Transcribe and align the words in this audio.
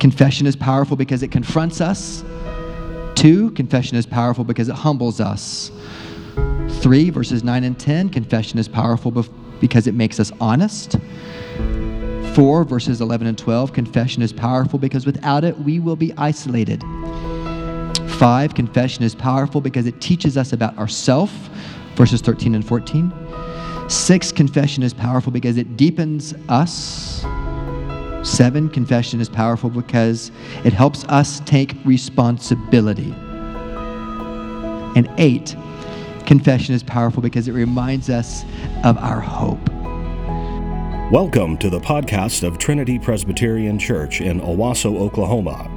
Confession 0.00 0.46
is 0.46 0.56
powerful 0.56 0.96
because 0.96 1.22
it 1.22 1.28
confronts 1.30 1.80
us. 1.82 2.24
Two, 3.14 3.50
confession 3.50 3.98
is 3.98 4.06
powerful 4.06 4.44
because 4.44 4.70
it 4.70 4.74
humbles 4.74 5.20
us. 5.20 5.70
Three, 6.80 7.10
verses 7.10 7.44
9 7.44 7.64
and 7.64 7.78
10, 7.78 8.08
confession 8.08 8.58
is 8.58 8.66
powerful 8.66 9.10
because 9.60 9.86
it 9.86 9.92
makes 9.92 10.18
us 10.18 10.32
honest. 10.40 10.96
4, 12.34 12.64
verses 12.64 13.02
11 13.02 13.26
and 13.26 13.36
12, 13.36 13.74
confession 13.74 14.22
is 14.22 14.32
powerful 14.32 14.78
because 14.78 15.04
without 15.04 15.44
it 15.44 15.58
we 15.58 15.78
will 15.78 15.96
be 15.96 16.14
isolated. 16.16 16.82
5, 18.08 18.54
confession 18.54 19.04
is 19.04 19.14
powerful 19.14 19.60
because 19.60 19.84
it 19.84 20.00
teaches 20.00 20.38
us 20.38 20.54
about 20.54 20.78
ourself, 20.78 21.30
verses 21.96 22.22
13 22.22 22.54
and 22.54 22.66
14. 22.66 23.12
6, 23.88 24.32
confession 24.32 24.82
is 24.82 24.94
powerful 24.94 25.30
because 25.30 25.58
it 25.58 25.76
deepens 25.76 26.32
us. 26.48 27.22
7, 28.22 28.68
confession 28.68 29.18
is 29.20 29.30
powerful 29.30 29.70
because 29.70 30.30
it 30.62 30.74
helps 30.74 31.04
us 31.04 31.40
take 31.40 31.74
responsibility. 31.86 33.14
And 34.94 35.10
8, 35.16 35.56
confession 36.26 36.74
is 36.74 36.82
powerful 36.82 37.22
because 37.22 37.48
it 37.48 37.52
reminds 37.52 38.10
us 38.10 38.44
of 38.84 38.98
our 38.98 39.20
hope. 39.20 39.66
Welcome 41.10 41.56
to 41.58 41.70
the 41.70 41.80
podcast 41.80 42.46
of 42.46 42.58
Trinity 42.58 42.98
Presbyterian 42.98 43.78
Church 43.78 44.20
in 44.20 44.40
Owasso, 44.40 45.00
Oklahoma. 45.00 45.68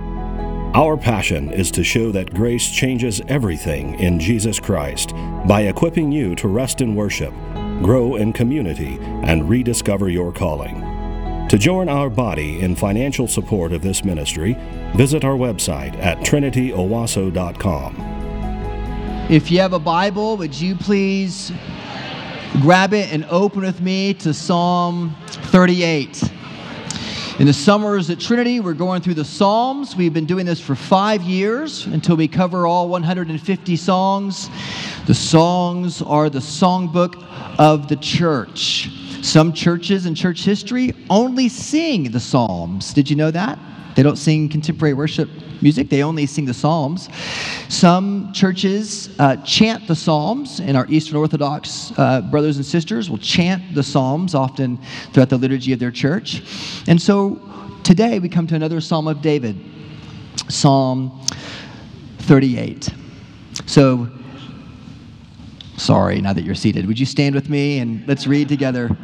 Our 0.75 0.97
passion 0.97 1.49
is 1.49 1.71
to 1.71 1.83
show 1.83 2.11
that 2.11 2.33
grace 2.33 2.69
changes 2.69 3.21
everything 3.29 3.97
in 3.99 4.19
Jesus 4.19 4.59
Christ 4.59 5.13
by 5.47 5.61
equipping 5.61 6.11
you 6.11 6.35
to 6.35 6.49
rest 6.49 6.81
in 6.81 6.93
worship, 6.93 7.33
grow 7.81 8.17
in 8.17 8.33
community, 8.33 8.97
and 9.01 9.47
rediscover 9.47 10.09
your 10.09 10.33
calling. 10.33 10.92
To 11.53 11.59
join 11.59 11.87
our 11.87 12.09
body 12.09 12.61
in 12.61 12.75
financial 12.75 13.27
support 13.27 13.73
of 13.73 13.83
this 13.83 14.03
ministry, 14.03 14.57
visit 14.95 15.23
our 15.23 15.35
website 15.35 15.95
at 15.97 16.17
trinityowasso.com. 16.21 17.95
If 19.29 19.51
you 19.51 19.59
have 19.59 19.73
a 19.73 19.79
Bible, 19.79 20.35
would 20.37 20.59
you 20.59 20.75
please 20.75 21.51
grab 22.61 22.91
it 22.95 23.13
and 23.13 23.23
open 23.25 23.61
with 23.61 23.81
me 23.81 24.15
to 24.15 24.33
Psalm 24.33 25.15
38. 25.27 26.23
In 27.37 27.45
the 27.45 27.53
summers 27.53 28.09
at 28.09 28.19
Trinity, 28.19 28.59
we're 28.59 28.73
going 28.73 29.03
through 29.03 29.13
the 29.13 29.23
Psalms. 29.23 29.95
We've 29.95 30.11
been 30.11 30.25
doing 30.25 30.47
this 30.47 30.59
for 30.59 30.73
five 30.73 31.21
years 31.21 31.85
until 31.85 32.15
we 32.15 32.27
cover 32.27 32.65
all 32.65 32.89
150 32.89 33.75
songs. 33.75 34.49
The 35.05 35.13
songs 35.13 36.01
are 36.01 36.31
the 36.31 36.39
songbook 36.39 37.23
of 37.59 37.89
the 37.89 37.97
church. 37.97 38.89
Some 39.23 39.53
churches 39.53 40.05
in 40.05 40.15
church 40.15 40.43
history 40.43 40.93
only 41.09 41.47
sing 41.47 42.11
the 42.11 42.19
Psalms. 42.19 42.93
Did 42.93 43.09
you 43.09 43.15
know 43.15 43.31
that? 43.31 43.57
They 43.95 44.03
don't 44.03 44.17
sing 44.17 44.49
contemporary 44.49 44.93
worship 44.93 45.29
music, 45.61 45.89
they 45.89 46.03
only 46.03 46.25
sing 46.25 46.43
the 46.43 46.53
Psalms. 46.53 47.07
Some 47.69 48.33
churches 48.33 49.17
uh, 49.19 49.37
chant 49.37 49.87
the 49.87 49.95
Psalms, 49.95 50.59
and 50.59 50.75
our 50.75 50.85
Eastern 50.89 51.15
Orthodox 51.15 51.93
uh, 51.97 52.19
brothers 52.19 52.57
and 52.57 52.65
sisters 52.65 53.09
will 53.09 53.17
chant 53.17 53.73
the 53.73 53.81
Psalms 53.81 54.35
often 54.35 54.77
throughout 55.13 55.29
the 55.29 55.37
liturgy 55.37 55.71
of 55.71 55.79
their 55.79 55.89
church. 55.89 56.43
And 56.87 57.01
so 57.01 57.41
today 57.83 58.19
we 58.19 58.27
come 58.27 58.45
to 58.47 58.55
another 58.55 58.81
Psalm 58.81 59.07
of 59.07 59.21
David, 59.21 59.57
Psalm 60.49 61.17
38. 62.19 62.89
So, 63.67 64.09
sorry, 65.77 66.21
now 66.21 66.33
that 66.33 66.43
you're 66.43 66.55
seated, 66.55 66.85
would 66.85 66.99
you 66.99 67.05
stand 67.05 67.35
with 67.35 67.49
me 67.49 67.79
and 67.79 68.07
let's 68.07 68.27
read 68.27 68.47
together 68.47 68.95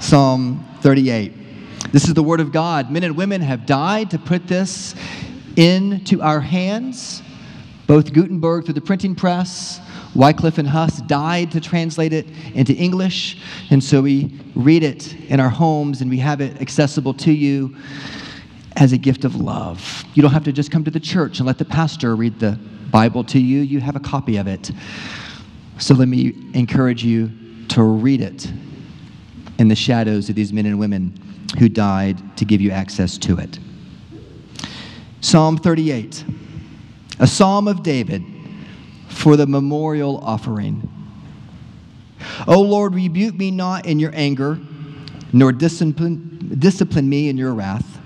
Psalm 0.00 0.64
38. 0.80 1.92
This 1.92 2.08
is 2.08 2.14
the 2.14 2.22
word 2.22 2.40
of 2.40 2.52
God. 2.52 2.90
Men 2.90 3.04
and 3.04 3.16
women 3.16 3.40
have 3.40 3.66
died 3.66 4.10
to 4.10 4.18
put 4.18 4.46
this 4.46 4.94
into 5.56 6.20
our 6.20 6.40
hands. 6.40 7.22
Both 7.86 8.12
Gutenberg 8.12 8.64
through 8.64 8.74
the 8.74 8.80
printing 8.80 9.14
press, 9.14 9.80
Wycliffe 10.14 10.58
and 10.58 10.66
Huss 10.66 11.00
died 11.02 11.50
to 11.52 11.60
translate 11.60 12.12
it 12.12 12.26
into 12.54 12.72
English, 12.72 13.38
and 13.70 13.82
so 13.82 14.00
we 14.00 14.40
read 14.54 14.82
it 14.82 15.14
in 15.28 15.38
our 15.38 15.50
homes 15.50 16.00
and 16.00 16.10
we 16.10 16.18
have 16.18 16.40
it 16.40 16.60
accessible 16.60 17.12
to 17.14 17.32
you 17.32 17.76
as 18.76 18.92
a 18.92 18.98
gift 18.98 19.24
of 19.24 19.36
love. 19.36 20.04
You 20.14 20.22
don't 20.22 20.32
have 20.32 20.44
to 20.44 20.52
just 20.52 20.70
come 20.70 20.84
to 20.84 20.90
the 20.90 21.00
church 21.00 21.38
and 21.38 21.46
let 21.46 21.58
the 21.58 21.64
pastor 21.64 22.16
read 22.16 22.40
the 22.40 22.58
Bible 22.90 23.24
to 23.24 23.40
you, 23.40 23.60
you 23.60 23.80
have 23.80 23.96
a 23.96 24.00
copy 24.00 24.36
of 24.36 24.46
it. 24.46 24.70
So 25.78 25.94
let 25.94 26.08
me 26.08 26.34
encourage 26.54 27.04
you 27.04 27.30
to 27.68 27.82
read 27.82 28.20
it 28.20 28.50
in 29.58 29.68
the 29.68 29.74
shadows 29.74 30.28
of 30.28 30.34
these 30.34 30.52
men 30.52 30.66
and 30.66 30.78
women 30.78 31.18
who 31.58 31.68
died 31.68 32.36
to 32.36 32.44
give 32.44 32.60
you 32.60 32.70
access 32.70 33.18
to 33.18 33.38
it. 33.38 33.58
Psalm 35.20 35.56
38, 35.56 36.24
a 37.18 37.26
psalm 37.26 37.66
of 37.66 37.82
David 37.82 38.22
for 39.08 39.36
the 39.36 39.46
memorial 39.46 40.18
offering. 40.18 40.88
O 42.46 42.60
Lord, 42.60 42.94
rebuke 42.94 43.34
me 43.34 43.50
not 43.50 43.86
in 43.86 43.98
your 43.98 44.12
anger, 44.14 44.58
nor 45.32 45.52
discipline, 45.52 46.56
discipline 46.58 47.08
me 47.08 47.28
in 47.28 47.36
your 47.36 47.54
wrath. 47.54 47.98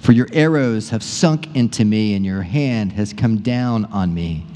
For 0.00 0.12
your 0.12 0.28
arrows 0.32 0.90
have 0.90 1.02
sunk 1.02 1.54
into 1.54 1.84
me, 1.84 2.14
and 2.14 2.24
your 2.24 2.42
hand 2.42 2.92
has 2.92 3.12
come 3.12 3.38
down 3.38 3.84
on 3.86 4.14
me. 4.14 4.46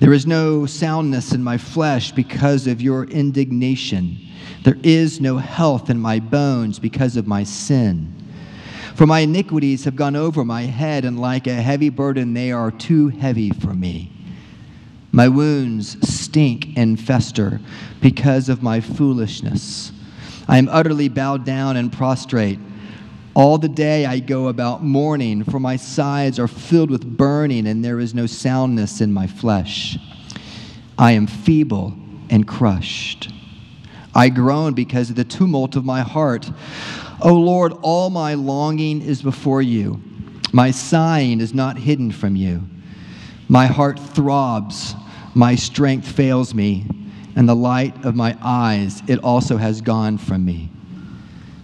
There 0.00 0.12
is 0.12 0.26
no 0.26 0.64
soundness 0.64 1.32
in 1.32 1.42
my 1.42 1.58
flesh 1.58 2.12
because 2.12 2.66
of 2.66 2.80
your 2.80 3.04
indignation. 3.04 4.18
There 4.62 4.78
is 4.82 5.20
no 5.20 5.38
health 5.38 5.90
in 5.90 5.98
my 5.98 6.20
bones 6.20 6.78
because 6.78 7.16
of 7.16 7.26
my 7.26 7.42
sin. 7.42 8.14
For 8.94 9.06
my 9.06 9.20
iniquities 9.20 9.84
have 9.84 9.96
gone 9.96 10.16
over 10.16 10.44
my 10.44 10.62
head, 10.62 11.04
and 11.04 11.20
like 11.20 11.46
a 11.46 11.54
heavy 11.54 11.88
burden, 11.88 12.34
they 12.34 12.52
are 12.52 12.70
too 12.70 13.08
heavy 13.08 13.50
for 13.50 13.74
me. 13.74 14.12
My 15.10 15.28
wounds 15.28 15.96
stink 16.08 16.76
and 16.76 17.00
fester 17.00 17.60
because 18.00 18.48
of 18.48 18.62
my 18.62 18.80
foolishness. 18.80 19.90
I 20.46 20.58
am 20.58 20.68
utterly 20.68 21.08
bowed 21.08 21.44
down 21.44 21.76
and 21.76 21.92
prostrate. 21.92 22.58
All 23.38 23.56
the 23.56 23.68
day 23.68 24.04
I 24.04 24.18
go 24.18 24.48
about 24.48 24.82
mourning, 24.82 25.44
for 25.44 25.60
my 25.60 25.76
sides 25.76 26.40
are 26.40 26.48
filled 26.48 26.90
with 26.90 27.16
burning, 27.16 27.68
and 27.68 27.84
there 27.84 28.00
is 28.00 28.12
no 28.12 28.26
soundness 28.26 29.00
in 29.00 29.12
my 29.12 29.28
flesh. 29.28 29.96
I 30.98 31.12
am 31.12 31.28
feeble 31.28 31.94
and 32.30 32.48
crushed. 32.48 33.32
I 34.12 34.28
groan 34.28 34.74
because 34.74 35.08
of 35.10 35.14
the 35.14 35.22
tumult 35.22 35.76
of 35.76 35.84
my 35.84 36.00
heart. 36.00 36.50
O 37.20 37.32
Lord, 37.32 37.74
all 37.80 38.10
my 38.10 38.34
longing 38.34 39.02
is 39.02 39.22
before 39.22 39.62
you. 39.62 40.02
My 40.52 40.72
sighing 40.72 41.40
is 41.40 41.54
not 41.54 41.78
hidden 41.78 42.10
from 42.10 42.34
you. 42.34 42.64
My 43.46 43.66
heart 43.66 44.00
throbs, 44.00 44.96
my 45.34 45.54
strength 45.54 46.10
fails 46.10 46.54
me, 46.54 46.86
and 47.36 47.48
the 47.48 47.54
light 47.54 48.04
of 48.04 48.16
my 48.16 48.36
eyes, 48.42 49.00
it 49.06 49.20
also 49.20 49.58
has 49.58 49.80
gone 49.80 50.18
from 50.18 50.44
me. 50.44 50.70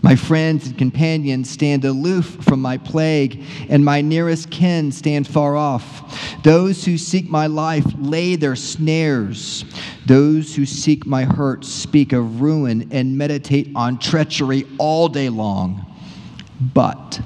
My 0.04 0.16
friends 0.16 0.66
and 0.66 0.76
companions 0.76 1.48
stand 1.48 1.82
aloof 1.86 2.36
from 2.42 2.60
my 2.60 2.76
plague, 2.76 3.42
and 3.70 3.82
my 3.82 4.02
nearest 4.02 4.50
kin 4.50 4.92
stand 4.92 5.26
far 5.26 5.56
off. 5.56 6.42
Those 6.42 6.84
who 6.84 6.98
seek 6.98 7.30
my 7.30 7.46
life 7.46 7.86
lay 7.98 8.36
their 8.36 8.54
snares. 8.54 9.64
Those 10.04 10.54
who 10.54 10.66
seek 10.66 11.06
my 11.06 11.24
hurt 11.24 11.64
speak 11.64 12.12
of 12.12 12.42
ruin 12.42 12.86
and 12.92 13.16
meditate 13.16 13.70
on 13.74 13.98
treachery 13.98 14.66
all 14.76 15.08
day 15.08 15.30
long. 15.30 15.86
But 16.60 17.22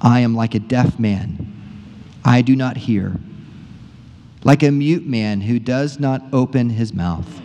I 0.00 0.20
am 0.20 0.34
like 0.34 0.54
a 0.54 0.60
deaf 0.60 0.98
man, 0.98 1.52
I 2.24 2.40
do 2.40 2.56
not 2.56 2.78
hear, 2.78 3.20
like 4.42 4.62
a 4.62 4.70
mute 4.70 5.06
man 5.06 5.42
who 5.42 5.58
does 5.58 6.00
not 6.00 6.22
open 6.32 6.70
his 6.70 6.94
mouth. 6.94 7.42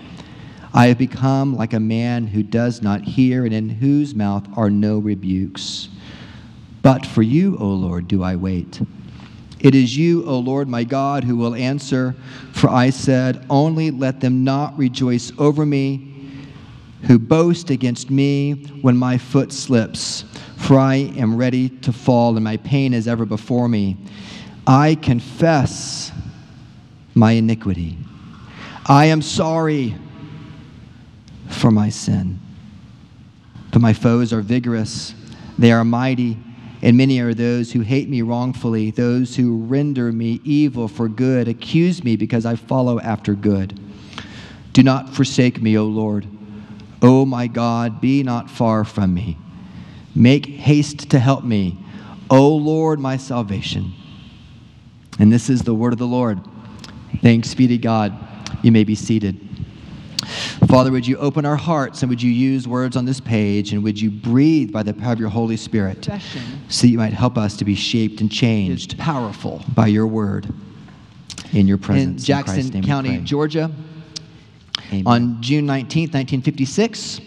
I 0.74 0.88
have 0.88 0.98
become 0.98 1.56
like 1.56 1.74
a 1.74 1.80
man 1.80 2.28
who 2.28 2.42
does 2.42 2.82
not 2.82 3.02
hear 3.02 3.46
and 3.46 3.54
in 3.54 3.70
whose 3.70 4.16
mouth 4.16 4.46
are 4.58 4.70
no 4.70 4.98
rebukes. 4.98 5.90
But 6.82 7.06
for 7.06 7.22
you, 7.22 7.58
O 7.60 7.68
Lord, 7.68 8.08
do 8.08 8.24
I 8.24 8.36
wait. 8.36 8.82
It 9.60 9.76
is 9.76 9.96
you, 9.96 10.26
O 10.26 10.40
Lord 10.40 10.68
my 10.68 10.84
God, 10.84 11.24
who 11.24 11.38
will 11.38 11.56
answer. 11.56 12.16
For 12.52 12.70
I 12.70 12.90
said, 12.90 13.46
Only 13.50 13.92
let 13.92 14.20
them 14.20 14.44
not 14.44 14.78
rejoice 14.78 15.32
over 15.38 15.66
me 15.66 16.14
who 17.04 17.20
boast 17.20 17.70
against 17.70 18.10
me 18.10 18.54
when 18.82 18.98
my 18.98 19.18
foot 19.18 19.52
slips. 19.52 20.24
For 20.58 20.80
I 20.80 20.96
am 20.96 21.36
ready 21.36 21.70
to 21.70 21.92
fall, 21.92 22.36
and 22.36 22.44
my 22.44 22.58
pain 22.58 22.94
is 22.94 23.08
ever 23.08 23.26
before 23.26 23.68
me. 23.68 23.98
I 24.66 24.96
confess 24.96 26.12
my 27.14 27.34
iniquity. 27.34 27.98
I 28.86 29.06
am 29.06 29.22
sorry 29.22 29.96
for 31.54 31.72
my 31.72 31.90
sin. 31.90 32.40
But 33.72 33.82
my 33.82 33.94
foes 33.94 34.34
are 34.34 34.42
vigorous, 34.42 35.16
they 35.58 35.72
are 35.72 35.84
mighty, 35.84 36.38
and 36.82 36.98
many 36.98 37.20
are 37.20 37.34
those 37.34 37.72
who 37.72 37.80
hate 37.80 38.10
me 38.10 38.22
wrongfully, 38.22 38.92
those 38.92 39.36
who 39.36 39.64
render 39.64 40.12
me 40.12 40.42
evil 40.44 40.88
for 40.88 41.08
good, 41.08 41.48
accuse 41.48 42.04
me 42.04 42.16
because 42.18 42.46
I 42.46 42.56
follow 42.56 43.00
after 43.00 43.34
good. 43.34 43.80
Do 44.74 44.84
not 44.84 45.10
forsake 45.10 45.62
me, 45.62 45.78
O 45.78 45.86
Lord. 45.86 46.28
O 47.02 47.26
my 47.26 47.48
God, 47.48 48.02
be 48.02 48.24
not 48.24 48.50
far 48.50 48.84
from 48.84 49.14
me. 49.14 49.38
Make 50.16 50.46
haste 50.46 51.10
to 51.12 51.20
help 51.20 51.44
me. 51.44 51.78
O 52.30 52.50
Lord, 52.50 53.00
my 53.00 53.18
salvation. 53.18 53.94
And 55.20 55.32
this 55.32 55.50
is 55.50 55.62
the 55.62 55.74
word 55.74 55.94
of 55.94 56.00
the 56.00 56.08
Lord. 56.08 56.42
Thanks 57.22 57.54
be 57.54 57.68
to 57.68 57.78
God. 57.78 58.14
You 58.62 58.72
may 58.72 58.84
be 58.84 58.96
seated. 58.96 59.43
Father, 60.68 60.92
would 60.92 61.06
you 61.06 61.18
open 61.18 61.46
our 61.46 61.56
hearts 61.56 62.02
and 62.02 62.10
would 62.10 62.22
you 62.22 62.32
use 62.32 62.68
words 62.68 62.96
on 62.96 63.06
this 63.06 63.20
page 63.20 63.74
and 63.74 63.84
would 63.84 64.00
you 64.00 64.12
breathe 64.12 64.72
by 64.72 64.84
the 64.84 64.94
power 64.94 65.14
of 65.14 65.20
your 65.20 65.30
Holy 65.30 65.58
Spirit 65.58 66.06
so 66.70 66.82
that 66.82 66.88
you 66.88 66.98
might 66.98 67.14
help 67.14 67.38
us 67.38 67.58
to 67.58 67.66
be 67.66 67.76
shaped 67.76 68.22
and 68.22 68.32
changed 68.32 68.98
powerful 68.98 69.64
by 69.74 69.88
your 69.88 70.08
word 70.08 70.54
in 71.54 71.68
your 71.68 71.78
presence. 71.78 72.22
in. 72.22 72.26
Jackson 72.26 72.70
name 72.70 72.84
County. 72.84 73.20
Georgia. 73.20 73.72
Amen. 74.92 75.04
On 75.06 75.42
June 75.42 75.66
19, 75.66 76.10
1956, 76.10 77.22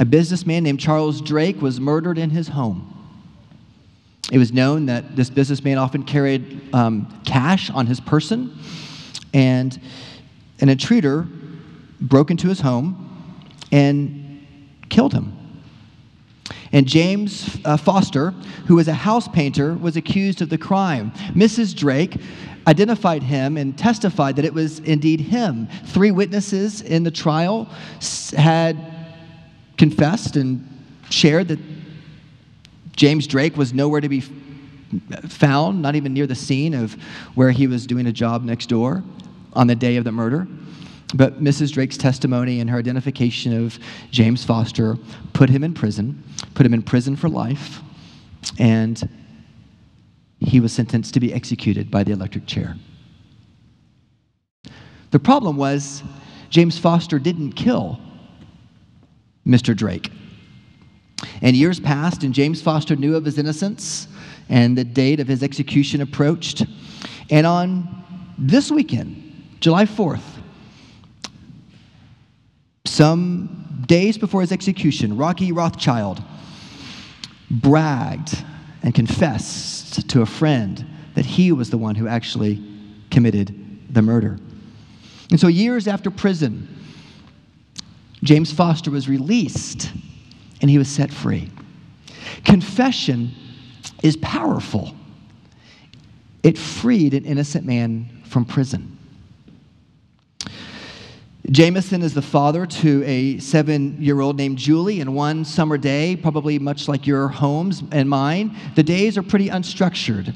a 0.00 0.04
businessman 0.04 0.62
named 0.62 0.80
Charles 0.80 1.20
Drake 1.20 1.60
was 1.60 1.80
murdered 1.80 2.18
in 2.18 2.30
his 2.30 2.48
home. 2.48 2.94
It 4.30 4.38
was 4.38 4.52
known 4.52 4.86
that 4.86 5.16
this 5.16 5.30
businessman 5.30 5.78
often 5.78 6.02
carried 6.02 6.74
um, 6.74 7.20
cash 7.24 7.70
on 7.70 7.86
his 7.86 7.98
person, 7.98 8.56
and 9.32 9.80
an 10.60 10.68
intruder 10.68 11.26
broke 12.00 12.30
into 12.30 12.48
his 12.48 12.60
home 12.60 13.34
and 13.72 14.46
killed 14.88 15.12
him. 15.12 15.34
And 16.72 16.86
James 16.86 17.58
uh, 17.64 17.76
Foster, 17.76 18.30
who 18.66 18.76
was 18.76 18.88
a 18.88 18.94
house 18.94 19.26
painter, 19.28 19.74
was 19.74 19.96
accused 19.96 20.42
of 20.42 20.50
the 20.50 20.58
crime. 20.58 21.12
Mrs. 21.34 21.74
Drake 21.74 22.20
identified 22.66 23.22
him 23.22 23.56
and 23.56 23.76
testified 23.78 24.36
that 24.36 24.44
it 24.44 24.52
was 24.52 24.78
indeed 24.80 25.20
him. 25.20 25.68
Three 25.86 26.10
witnesses 26.10 26.82
in 26.82 27.02
the 27.02 27.10
trial 27.10 27.64
had 28.36 28.76
confessed 29.78 30.36
and 30.36 30.66
shared 31.08 31.48
that 31.48 31.58
James 32.94 33.26
Drake 33.26 33.56
was 33.56 33.72
nowhere 33.72 34.00
to 34.00 34.08
be 34.08 34.20
found, 35.28 35.80
not 35.80 35.94
even 35.94 36.12
near 36.12 36.26
the 36.26 36.34
scene 36.34 36.74
of 36.74 36.94
where 37.34 37.50
he 37.50 37.66
was 37.66 37.86
doing 37.86 38.06
a 38.06 38.12
job 38.12 38.42
next 38.42 38.66
door 38.66 39.02
on 39.54 39.66
the 39.66 39.74
day 39.74 39.96
of 39.96 40.04
the 40.04 40.12
murder. 40.12 40.46
But 41.14 41.42
Mrs. 41.42 41.72
Drake's 41.72 41.96
testimony 41.96 42.60
and 42.60 42.68
her 42.68 42.78
identification 42.78 43.64
of 43.64 43.78
James 44.10 44.44
Foster 44.44 44.96
put 45.32 45.48
him 45.48 45.64
in 45.64 45.72
prison, 45.72 46.22
put 46.54 46.66
him 46.66 46.74
in 46.74 46.82
prison 46.82 47.16
for 47.16 47.28
life, 47.28 47.80
and 48.58 49.08
he 50.38 50.60
was 50.60 50.72
sentenced 50.72 51.14
to 51.14 51.20
be 51.20 51.32
executed 51.32 51.90
by 51.90 52.04
the 52.04 52.12
electric 52.12 52.46
chair. 52.46 52.76
The 55.10 55.18
problem 55.18 55.56
was 55.56 56.02
James 56.50 56.78
Foster 56.78 57.18
didn't 57.18 57.52
kill 57.52 57.98
Mr. 59.46 59.74
Drake. 59.74 60.12
And 61.40 61.56
years 61.56 61.80
passed, 61.80 62.22
and 62.22 62.34
James 62.34 62.60
Foster 62.60 62.94
knew 62.94 63.16
of 63.16 63.24
his 63.24 63.38
innocence, 63.38 64.06
and 64.48 64.76
the 64.76 64.84
date 64.84 65.20
of 65.20 65.26
his 65.26 65.42
execution 65.42 66.00
approached. 66.00 66.64
And 67.30 67.46
on 67.46 67.88
this 68.36 68.70
weekend, 68.70 69.56
July 69.60 69.84
4th, 69.84 70.37
some 72.88 73.84
days 73.86 74.18
before 74.18 74.40
his 74.40 74.52
execution, 74.52 75.16
Rocky 75.16 75.52
Rothschild 75.52 76.22
bragged 77.50 78.44
and 78.82 78.94
confessed 78.94 80.08
to 80.10 80.22
a 80.22 80.26
friend 80.26 80.84
that 81.14 81.24
he 81.24 81.52
was 81.52 81.70
the 81.70 81.78
one 81.78 81.94
who 81.94 82.06
actually 82.06 82.62
committed 83.10 83.54
the 83.90 84.02
murder. 84.02 84.38
And 85.30 85.38
so, 85.38 85.48
years 85.48 85.88
after 85.88 86.10
prison, 86.10 86.68
James 88.22 88.52
Foster 88.52 88.90
was 88.90 89.08
released 89.08 89.92
and 90.60 90.70
he 90.70 90.78
was 90.78 90.88
set 90.88 91.12
free. 91.12 91.50
Confession 92.44 93.32
is 94.02 94.16
powerful. 94.16 94.94
It 96.42 96.58
freed 96.58 97.14
an 97.14 97.24
innocent 97.24 97.64
man 97.64 98.22
from 98.24 98.44
prison. 98.44 98.97
Jameson 101.50 102.02
is 102.02 102.12
the 102.12 102.20
father 102.20 102.66
to 102.66 103.02
a 103.04 103.38
seven 103.38 103.96
year 103.98 104.20
old 104.20 104.36
named 104.36 104.58
Julie, 104.58 105.00
and 105.00 105.14
one 105.14 105.46
summer 105.46 105.78
day, 105.78 106.14
probably 106.14 106.58
much 106.58 106.88
like 106.88 107.06
your 107.06 107.28
homes 107.28 107.82
and 107.90 108.06
mine, 108.06 108.54
the 108.74 108.82
days 108.82 109.16
are 109.16 109.22
pretty 109.22 109.48
unstructured. 109.48 110.34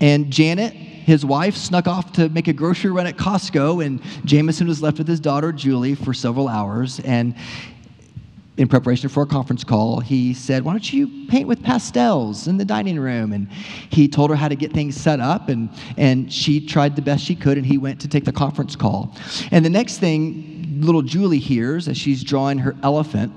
And 0.00 0.30
Janet, 0.30 0.72
his 0.72 1.24
wife, 1.24 1.56
snuck 1.56 1.88
off 1.88 2.12
to 2.12 2.28
make 2.28 2.46
a 2.46 2.52
grocery 2.52 2.92
run 2.92 3.08
at 3.08 3.16
Costco, 3.16 3.84
and 3.84 4.00
Jameson 4.24 4.68
was 4.68 4.80
left 4.80 4.98
with 4.98 5.08
his 5.08 5.18
daughter 5.18 5.50
Julie 5.50 5.96
for 5.96 6.14
several 6.14 6.46
hours. 6.46 7.00
And 7.00 7.34
in 8.58 8.68
preparation 8.68 9.08
for 9.08 9.22
a 9.22 9.26
conference 9.26 9.64
call, 9.64 10.00
he 10.00 10.34
said, 10.34 10.62
Why 10.62 10.72
don't 10.72 10.92
you 10.92 11.26
paint 11.28 11.48
with 11.48 11.62
pastels 11.62 12.48
in 12.48 12.58
the 12.58 12.64
dining 12.64 12.98
room? 12.98 13.32
And 13.32 13.50
he 13.50 14.08
told 14.08 14.30
her 14.30 14.36
how 14.36 14.48
to 14.48 14.56
get 14.56 14.72
things 14.72 14.94
set 14.94 15.20
up, 15.20 15.48
and, 15.48 15.70
and 15.96 16.30
she 16.30 16.64
tried 16.64 16.94
the 16.94 17.02
best 17.02 17.24
she 17.24 17.34
could, 17.34 17.56
and 17.56 17.66
he 17.66 17.78
went 17.78 18.00
to 18.02 18.08
take 18.08 18.24
the 18.24 18.32
conference 18.32 18.76
call. 18.76 19.16
And 19.50 19.64
the 19.64 19.70
next 19.70 19.98
thing 19.98 20.80
little 20.80 21.02
Julie 21.02 21.38
hears 21.38 21.88
as 21.88 21.96
she's 21.96 22.22
drawing 22.22 22.58
her 22.58 22.76
elephant 22.82 23.32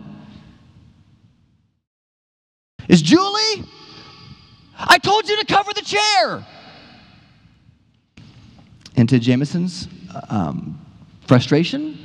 is 2.90 3.02
Julie, 3.02 3.64
I 4.78 4.98
told 4.98 5.28
you 5.30 5.38
to 5.38 5.46
cover 5.46 5.74
the 5.74 5.82
chair. 5.82 6.46
And 8.98 9.10
to 9.10 9.20
Jameson's 9.20 9.88
um, 10.30 10.80
frustration, 11.28 11.98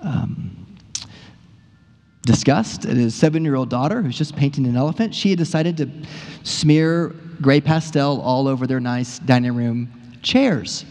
um, 0.00 0.61
disgust 2.22 2.86
at 2.86 2.96
his 2.96 3.14
seven 3.14 3.44
year 3.44 3.56
old 3.56 3.68
daughter 3.68 4.02
who's 4.02 4.16
just 4.16 4.36
painting 4.36 4.66
an 4.66 4.76
elephant, 4.76 5.14
she 5.14 5.30
had 5.30 5.38
decided 5.38 5.76
to 5.76 5.90
smear 6.44 7.08
gray 7.40 7.60
pastel 7.60 8.20
all 8.20 8.46
over 8.46 8.66
their 8.66 8.80
nice 8.80 9.18
dining 9.18 9.54
room 9.54 9.92
chairs. 10.22 10.84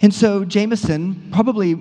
And 0.00 0.12
so 0.12 0.44
Jameson, 0.44 1.30
probably 1.32 1.76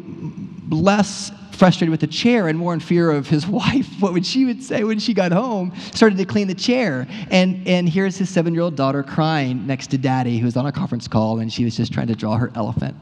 less 0.69 1.31
frustrated 1.51 1.91
with 1.91 1.99
the 1.99 2.07
chair 2.07 2.47
and 2.47 2.57
more 2.57 2.73
in 2.73 2.79
fear 2.79 3.11
of 3.11 3.27
his 3.27 3.45
wife, 3.61 3.87
what 3.99 4.13
would 4.13 4.25
she 4.25 4.45
would 4.45 4.63
say 4.63 4.83
when 4.83 4.99
she 4.99 5.13
got 5.13 5.31
home, 5.31 5.73
started 5.91 6.17
to 6.17 6.25
clean 6.25 6.47
the 6.47 6.55
chair. 6.55 7.07
And, 7.29 7.67
and 7.67 7.87
here's 7.87 8.17
his 8.17 8.29
seven-year-old 8.29 8.75
daughter 8.75 9.03
crying 9.03 9.67
next 9.67 9.87
to 9.87 9.97
daddy, 9.97 10.39
who 10.39 10.45
was 10.45 10.57
on 10.57 10.65
a 10.65 10.71
conference 10.71 11.07
call, 11.07 11.39
and 11.39 11.51
she 11.51 11.63
was 11.63 11.77
just 11.77 11.93
trying 11.93 12.07
to 12.07 12.15
draw 12.15 12.37
her 12.37 12.51
elephant. 12.55 12.95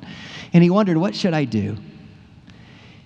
And 0.54 0.64
he 0.64 0.70
wondered, 0.70 0.98
what 0.98 1.16
should 1.16 1.34
I 1.34 1.46
do? 1.46 1.78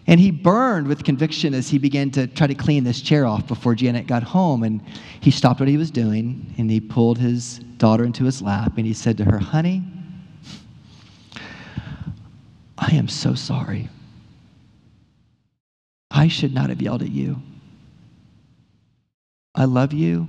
And 0.07 0.19
he 0.19 0.29
burned 0.29 0.87
with 0.87 1.03
conviction 1.03 1.53
as 1.53 1.67
he 1.67 1.79
began 1.79 2.11
to 2.11 2.27
try 2.27 2.45
to 2.45 2.53
clean 2.53 2.83
this 2.83 3.01
chair 3.01 3.25
off 3.25 3.47
before 3.47 3.73
Janet 3.73 4.05
got 4.05 4.21
home. 4.21 4.63
And 4.63 4.81
he 5.19 5.31
stopped 5.31 5.59
what 5.59 5.69
he 5.69 5.77
was 5.77 5.89
doing 5.89 6.53
and 6.57 6.69
he 6.69 6.79
pulled 6.79 7.17
his 7.17 7.59
daughter 7.77 8.03
into 8.03 8.23
his 8.23 8.41
lap 8.41 8.73
and 8.77 8.85
he 8.85 8.93
said 8.93 9.17
to 9.17 9.23
her, 9.25 9.39
Honey, 9.39 9.83
I 12.77 12.91
am 12.91 13.07
so 13.07 13.33
sorry. 13.33 13.89
I 16.11 16.27
should 16.27 16.53
not 16.53 16.69
have 16.69 16.81
yelled 16.81 17.01
at 17.01 17.11
you. 17.11 17.41
I 19.55 19.65
love 19.65 19.91
you. 19.91 20.27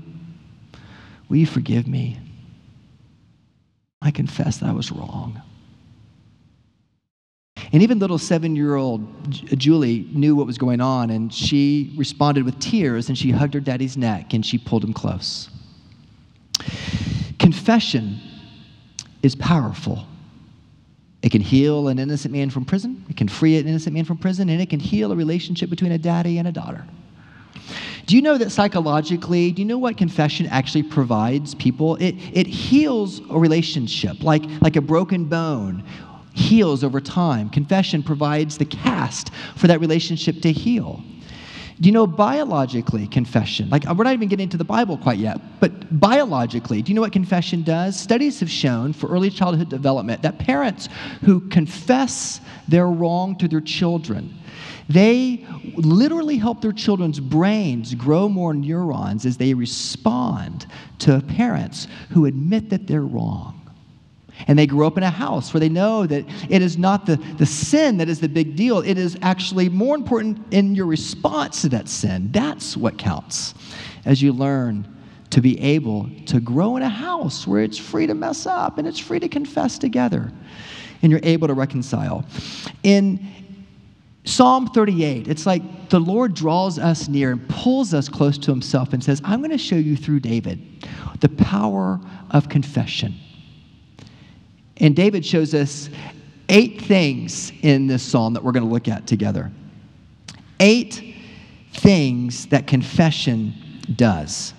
Will 1.28 1.36
you 1.36 1.46
forgive 1.46 1.86
me? 1.86 2.18
I 4.00 4.10
confess 4.10 4.58
that 4.58 4.68
I 4.68 4.72
was 4.72 4.90
wrong. 4.90 5.42
And 7.76 7.82
even 7.82 7.98
little 7.98 8.16
seven 8.16 8.56
year 8.56 8.76
old 8.76 9.06
Julie 9.30 10.08
knew 10.14 10.34
what 10.34 10.46
was 10.46 10.56
going 10.56 10.80
on, 10.80 11.10
and 11.10 11.30
she 11.30 11.92
responded 11.94 12.46
with 12.46 12.58
tears 12.58 13.10
and 13.10 13.18
she 13.18 13.30
hugged 13.30 13.52
her 13.52 13.60
daddy's 13.60 13.98
neck 13.98 14.32
and 14.32 14.46
she 14.46 14.56
pulled 14.56 14.82
him 14.82 14.94
close. 14.94 15.50
Confession 17.38 18.18
is 19.22 19.34
powerful. 19.34 20.06
It 21.20 21.32
can 21.32 21.42
heal 21.42 21.88
an 21.88 21.98
innocent 21.98 22.32
man 22.32 22.48
from 22.48 22.64
prison, 22.64 23.04
it 23.10 23.18
can 23.18 23.28
free 23.28 23.58
an 23.58 23.68
innocent 23.68 23.94
man 23.94 24.06
from 24.06 24.16
prison, 24.16 24.48
and 24.48 24.58
it 24.62 24.70
can 24.70 24.80
heal 24.80 25.12
a 25.12 25.14
relationship 25.14 25.68
between 25.68 25.92
a 25.92 25.98
daddy 25.98 26.38
and 26.38 26.48
a 26.48 26.52
daughter. 26.52 26.86
Do 28.06 28.16
you 28.16 28.22
know 28.22 28.38
that 28.38 28.52
psychologically, 28.52 29.50
do 29.50 29.60
you 29.60 29.66
know 29.66 29.78
what 29.78 29.98
confession 29.98 30.46
actually 30.46 30.84
provides 30.84 31.54
people? 31.56 31.96
It, 31.96 32.14
it 32.32 32.46
heals 32.46 33.20
a 33.28 33.38
relationship, 33.38 34.22
like, 34.22 34.44
like 34.62 34.76
a 34.76 34.80
broken 34.80 35.24
bone 35.24 35.82
heals 36.36 36.84
over 36.84 37.00
time. 37.00 37.48
Confession 37.48 38.02
provides 38.02 38.58
the 38.58 38.64
cast 38.64 39.30
for 39.56 39.66
that 39.66 39.80
relationship 39.80 40.42
to 40.42 40.52
heal. 40.52 41.02
Do 41.80 41.88
you 41.88 41.92
know 41.92 42.06
biologically, 42.06 43.06
confession, 43.06 43.68
like 43.68 43.84
we're 43.84 44.04
not 44.04 44.14
even 44.14 44.28
getting 44.28 44.44
into 44.44 44.56
the 44.56 44.64
Bible 44.64 44.96
quite 44.96 45.18
yet, 45.18 45.38
but 45.60 46.00
biologically, 46.00 46.80
do 46.80 46.90
you 46.90 46.94
know 46.94 47.02
what 47.02 47.12
confession 47.12 47.62
does? 47.62 47.98
Studies 47.98 48.40
have 48.40 48.50
shown 48.50 48.94
for 48.94 49.08
early 49.08 49.28
childhood 49.28 49.68
development 49.68 50.22
that 50.22 50.38
parents 50.38 50.88
who 51.22 51.40
confess 51.48 52.40
their 52.66 52.86
wrong 52.86 53.36
to 53.36 53.48
their 53.48 53.60
children, 53.60 54.34
they 54.88 55.46
literally 55.74 56.38
help 56.38 56.62
their 56.62 56.72
children's 56.72 57.20
brains 57.20 57.94
grow 57.94 58.26
more 58.26 58.54
neurons 58.54 59.26
as 59.26 59.36
they 59.36 59.52
respond 59.52 60.66
to 61.00 61.20
parents 61.20 61.88
who 62.10 62.24
admit 62.24 62.70
that 62.70 62.86
they're 62.86 63.02
wrong. 63.02 63.65
And 64.46 64.58
they 64.58 64.66
grew 64.66 64.86
up 64.86 64.96
in 64.96 65.02
a 65.02 65.10
house 65.10 65.52
where 65.52 65.60
they 65.60 65.68
know 65.68 66.06
that 66.06 66.24
it 66.48 66.62
is 66.62 66.76
not 66.76 67.06
the, 67.06 67.16
the 67.38 67.46
sin 67.46 67.96
that 67.98 68.08
is 68.08 68.20
the 68.20 68.28
big 68.28 68.56
deal. 68.56 68.80
It 68.80 68.98
is 68.98 69.18
actually 69.22 69.68
more 69.68 69.94
important 69.94 70.52
in 70.52 70.74
your 70.74 70.86
response 70.86 71.62
to 71.62 71.68
that 71.70 71.88
sin. 71.88 72.30
That's 72.32 72.76
what 72.76 72.98
counts 72.98 73.54
as 74.04 74.22
you 74.22 74.32
learn 74.32 74.86
to 75.30 75.40
be 75.40 75.60
able 75.60 76.08
to 76.26 76.40
grow 76.40 76.76
in 76.76 76.82
a 76.82 76.88
house 76.88 77.46
where 77.46 77.62
it's 77.62 77.78
free 77.78 78.06
to 78.06 78.14
mess 78.14 78.46
up 78.46 78.78
and 78.78 78.86
it's 78.86 78.98
free 78.98 79.18
to 79.20 79.28
confess 79.28 79.78
together 79.78 80.32
and 81.02 81.10
you're 81.10 81.20
able 81.22 81.48
to 81.48 81.54
reconcile. 81.54 82.24
In 82.82 83.26
Psalm 84.24 84.68
38, 84.68 85.28
it's 85.28 85.46
like 85.46 85.88
the 85.88 86.00
Lord 86.00 86.34
draws 86.34 86.78
us 86.78 87.08
near 87.08 87.32
and 87.32 87.48
pulls 87.48 87.94
us 87.94 88.08
close 88.08 88.38
to 88.38 88.50
himself 88.50 88.92
and 88.92 89.02
says, 89.02 89.20
I'm 89.24 89.40
going 89.40 89.50
to 89.50 89.58
show 89.58 89.76
you 89.76 89.96
through 89.96 90.20
David 90.20 90.60
the 91.20 91.28
power 91.28 92.00
of 92.30 92.48
confession. 92.48 93.14
And 94.78 94.94
David 94.94 95.24
shows 95.24 95.54
us 95.54 95.88
eight 96.48 96.82
things 96.82 97.52
in 97.62 97.86
this 97.86 98.02
psalm 98.02 98.34
that 98.34 98.44
we're 98.44 98.52
going 98.52 98.64
to 98.64 98.72
look 98.72 98.88
at 98.88 99.06
together. 99.06 99.50
Eight 100.60 101.14
things 101.74 102.46
that 102.46 102.66
confession 102.66 103.54
does. 103.96 104.54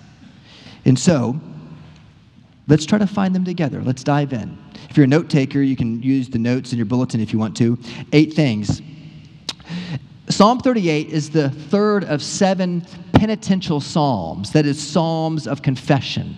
And 0.84 0.98
so, 0.98 1.38
let's 2.66 2.86
try 2.86 2.98
to 2.98 3.06
find 3.06 3.34
them 3.34 3.44
together. 3.44 3.82
Let's 3.82 4.04
dive 4.04 4.32
in. 4.32 4.56
If 4.90 4.96
you're 4.96 5.04
a 5.04 5.08
note 5.08 5.28
taker, 5.28 5.60
you 5.60 5.76
can 5.76 6.02
use 6.02 6.28
the 6.28 6.38
notes 6.38 6.72
in 6.72 6.78
your 6.78 6.86
bulletin 6.86 7.20
if 7.20 7.32
you 7.32 7.38
want 7.38 7.56
to. 7.58 7.78
Eight 8.12 8.32
things. 8.34 8.80
Psalm 10.30 10.58
38 10.60 11.08
is 11.08 11.30
the 11.30 11.48
third 11.50 12.04
of 12.04 12.22
seven 12.22 12.84
penitential 13.12 13.80
psalms, 13.80 14.52
that 14.52 14.66
is, 14.66 14.80
psalms 14.80 15.46
of 15.46 15.62
confession. 15.62 16.36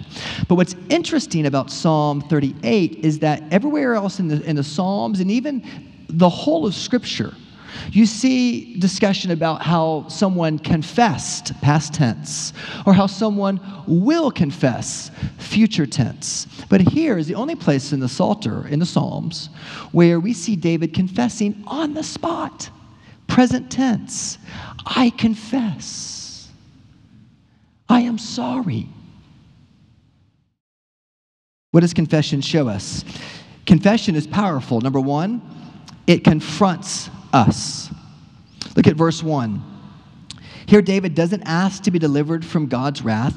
But 0.49 0.55
what's 0.55 0.75
interesting 0.89 1.47
about 1.47 1.71
Psalm 1.71 2.21
38 2.23 3.05
is 3.05 3.19
that 3.19 3.43
everywhere 3.51 3.95
else 3.95 4.21
in 4.21 4.29
the, 4.29 4.43
in 4.45 4.57
the 4.57 4.65
Psalms 4.65 5.21
and 5.21 5.31
even 5.31 5.63
the 6.09 6.29
whole 6.29 6.67
of 6.67 6.75
Scripture, 6.75 7.35
you 7.91 8.07
see 8.07 8.79
discussion 8.79 9.31
about 9.31 9.63
how 9.63 10.07
someone 10.09 10.59
confessed, 10.59 11.53
past 11.61 11.93
tense, 11.93 12.53
or 12.87 12.93
how 12.93 13.07
someone 13.07 13.61
will 13.87 14.31
confess, 14.31 15.11
future 15.39 15.87
tense. 15.87 16.47
But 16.69 16.81
here 16.81 17.19
is 17.19 17.27
the 17.27 17.35
only 17.35 17.57
place 17.57 17.93
in 17.93 18.01
the 18.01 18.09
Psalter, 18.09 18.67
in 18.69 18.79
the 18.79 18.87
Psalms, 18.87 19.51
where 19.93 20.21
we 20.21 20.33
see 20.33 20.57
David 20.57 20.95
confessing 20.95 21.63
on 21.67 21.95
the 21.95 22.03
spot, 22.03 22.71
present 23.31 23.71
tense. 23.71 24.37
I 24.85 25.09
confess. 25.11 26.49
I 27.89 28.01
am 28.01 28.19
sorry. 28.19 28.89
What 31.71 31.81
does 31.81 31.95
confession 31.95 32.41
show 32.41 32.69
us? 32.69 33.05
Confession 33.65 34.17
is 34.17 34.27
powerful. 34.27 34.81
Number 34.81 35.01
one, 35.01 35.41
it 36.07 36.25
confronts 36.25 37.09
us. 37.33 37.89
Look 38.77 38.87
at 38.87 38.97
verse 38.97 39.23
1. 39.23 39.63
Here, 40.67 40.83
David 40.83 41.15
doesn't 41.15 41.43
ask 41.45 41.83
to 41.85 41.91
be 41.91 41.99
delivered 41.99 42.45
from 42.45 42.67
God's 42.67 43.03
wrath, 43.03 43.37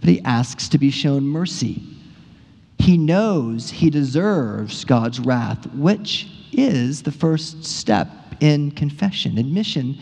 but 0.00 0.08
he 0.08 0.20
asks 0.22 0.68
to 0.68 0.78
be 0.78 0.90
shown 0.90 1.24
mercy. 1.24 1.82
He 2.78 2.96
knows 2.96 3.70
he 3.70 3.90
deserves 3.90 4.84
God's 4.84 5.20
wrath, 5.20 5.66
which 5.74 6.28
is 6.52 7.02
the 7.02 7.12
first 7.12 7.64
step 7.64 8.08
in 8.40 8.70
confession, 8.70 9.38
admission 9.38 9.98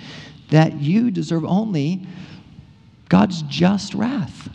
that 0.50 0.80
you 0.80 1.10
deserve 1.10 1.44
only 1.44 2.06
God's 3.08 3.42
just 3.42 3.94
wrath. 3.94 4.48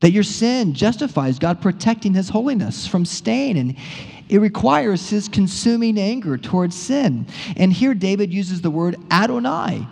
That 0.00 0.12
your 0.12 0.22
sin 0.22 0.74
justifies 0.74 1.38
God 1.38 1.62
protecting 1.62 2.14
his 2.14 2.28
holiness 2.28 2.86
from 2.86 3.04
stain 3.04 3.56
and 3.56 3.76
it 4.28 4.38
requires 4.38 5.08
his 5.08 5.28
consuming 5.28 5.98
anger 5.98 6.38
towards 6.38 6.76
sin. 6.76 7.26
And 7.56 7.72
here 7.72 7.94
David 7.94 8.32
uses 8.32 8.60
the 8.60 8.70
word 8.70 8.96
Adonai 9.10 9.86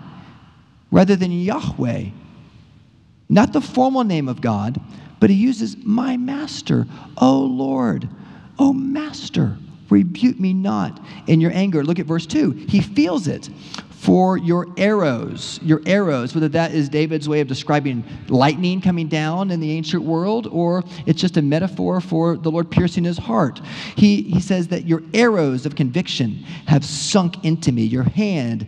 rather 0.90 1.16
than 1.16 1.32
Yahweh. 1.32 2.06
Not 3.28 3.52
the 3.52 3.60
formal 3.60 4.04
name 4.04 4.28
of 4.28 4.40
God, 4.40 4.80
but 5.20 5.30
he 5.30 5.36
uses 5.36 5.76
my 5.78 6.16
master, 6.16 6.86
O 7.16 7.40
Lord, 7.40 8.08
O 8.58 8.72
master, 8.72 9.56
rebuke 9.92 10.40
me 10.40 10.52
not 10.52 11.00
in 11.26 11.40
your 11.40 11.52
anger. 11.52 11.84
Look 11.84 11.98
at 11.98 12.06
verse 12.06 12.26
2. 12.26 12.50
He 12.68 12.80
feels 12.80 13.28
it 13.28 13.48
for 14.02 14.36
your 14.36 14.66
arrows. 14.76 15.60
Your 15.62 15.80
arrows, 15.86 16.34
whether 16.34 16.48
that 16.48 16.72
is 16.72 16.88
David's 16.88 17.28
way 17.28 17.38
of 17.38 17.46
describing 17.46 18.02
lightning 18.28 18.80
coming 18.80 19.06
down 19.06 19.52
in 19.52 19.60
the 19.60 19.70
ancient 19.70 20.02
world, 20.02 20.48
or 20.48 20.82
it's 21.06 21.20
just 21.20 21.36
a 21.36 21.42
metaphor 21.42 22.00
for 22.00 22.36
the 22.36 22.50
Lord 22.50 22.68
piercing 22.68 23.04
his 23.04 23.16
heart. 23.16 23.60
He, 23.96 24.22
he 24.22 24.40
says 24.40 24.66
that 24.68 24.86
your 24.86 25.04
arrows 25.14 25.66
of 25.66 25.76
conviction 25.76 26.42
have 26.66 26.84
sunk 26.84 27.44
into 27.44 27.70
me. 27.70 27.82
Your 27.82 28.02
hand 28.02 28.66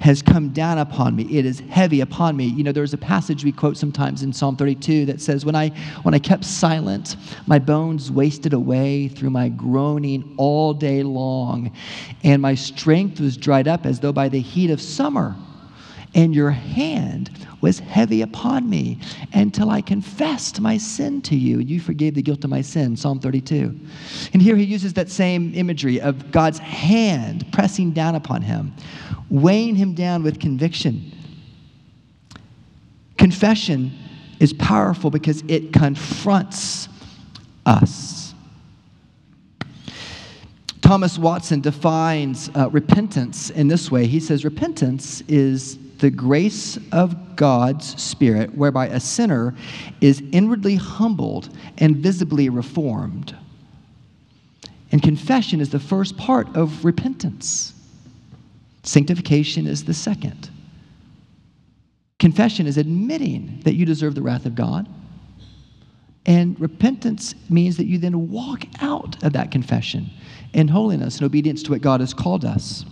has 0.00 0.22
come 0.22 0.50
down 0.50 0.78
upon 0.78 1.16
me. 1.16 1.24
It 1.38 1.44
is 1.44 1.60
heavy 1.60 2.00
upon 2.00 2.36
me. 2.36 2.46
You 2.46 2.64
know, 2.64 2.72
there's 2.72 2.94
a 2.94 2.98
passage 2.98 3.44
we 3.44 3.52
quote 3.52 3.76
sometimes 3.76 4.22
in 4.22 4.32
Psalm 4.32 4.56
32 4.56 5.06
that 5.06 5.20
says, 5.20 5.44
When 5.44 5.54
I, 5.54 5.70
when 6.02 6.14
I 6.14 6.18
kept 6.18 6.44
silent, 6.44 7.16
my 7.46 7.58
bones 7.58 8.10
wasted 8.10 8.52
away 8.52 9.08
through 9.08 9.30
my 9.30 9.48
groaning 9.48 10.34
all 10.36 10.74
day 10.74 11.02
long, 11.02 11.72
and 12.24 12.40
my 12.40 12.54
strength 12.54 13.20
was 13.20 13.36
dried 13.36 13.68
up 13.68 13.86
as 13.86 14.00
though 14.00 14.12
by 14.12 14.28
the 14.28 14.40
heat 14.40 14.70
of 14.70 14.80
summer. 14.80 15.36
And 16.16 16.34
your 16.34 16.50
hand 16.50 17.30
was 17.60 17.78
heavy 17.78 18.22
upon 18.22 18.68
me 18.68 18.98
until 19.32 19.70
I 19.70 19.80
confessed 19.82 20.60
my 20.60 20.78
sin 20.78 21.22
to 21.22 21.36
you, 21.36 21.60
and 21.60 21.70
you 21.70 21.78
forgave 21.78 22.14
the 22.14 22.22
guilt 22.22 22.42
of 22.42 22.50
my 22.50 22.62
sin. 22.62 22.96
Psalm 22.96 23.20
32. 23.20 23.78
And 24.32 24.42
here 24.42 24.56
he 24.56 24.64
uses 24.64 24.94
that 24.94 25.10
same 25.10 25.54
imagery 25.54 26.00
of 26.00 26.32
God's 26.32 26.58
hand 26.58 27.46
pressing 27.52 27.92
down 27.92 28.16
upon 28.16 28.42
him 28.42 28.72
weighing 29.30 29.74
him 29.74 29.94
down 29.94 30.22
with 30.22 30.40
conviction. 30.40 31.12
Confession 33.18 33.92
is 34.38 34.52
powerful 34.52 35.10
because 35.10 35.42
it 35.48 35.72
confronts 35.72 36.88
us. 37.64 38.34
Thomas 40.80 41.18
Watson 41.18 41.60
defines 41.60 42.50
uh, 42.54 42.70
repentance 42.70 43.50
in 43.50 43.66
this 43.66 43.90
way. 43.90 44.06
He 44.06 44.20
says, 44.20 44.44
Repentance 44.44 45.22
is 45.22 45.78
the 45.98 46.10
grace 46.10 46.78
of 46.92 47.36
God's 47.36 48.00
Spirit 48.00 48.54
whereby 48.54 48.88
a 48.88 49.00
sinner 49.00 49.54
is 50.00 50.22
inwardly 50.32 50.76
humbled 50.76 51.48
and 51.78 51.96
visibly 51.96 52.48
reformed. 52.48 53.36
And 54.92 55.02
confession 55.02 55.60
is 55.60 55.70
the 55.70 55.80
first 55.80 56.16
part 56.16 56.54
of 56.56 56.84
repentance. 56.84 57.72
Sanctification 58.82 59.66
is 59.66 59.84
the 59.84 59.94
second. 59.94 60.50
Confession 62.18 62.66
is 62.66 62.78
admitting 62.78 63.60
that 63.64 63.74
you 63.74 63.84
deserve 63.84 64.14
the 64.14 64.22
wrath 64.22 64.46
of 64.46 64.54
God. 64.54 64.88
And 66.24 66.58
repentance 66.60 67.34
means 67.50 67.76
that 67.76 67.86
you 67.86 67.98
then 67.98 68.30
walk 68.30 68.64
out 68.80 69.22
of 69.22 69.32
that 69.34 69.50
confession 69.50 70.10
in 70.54 70.68
holiness 70.68 71.18
and 71.18 71.26
obedience 71.26 71.62
to 71.64 71.72
what 71.72 71.82
God 71.82 72.00
has 72.00 72.14
called 72.14 72.44
us. 72.44 72.84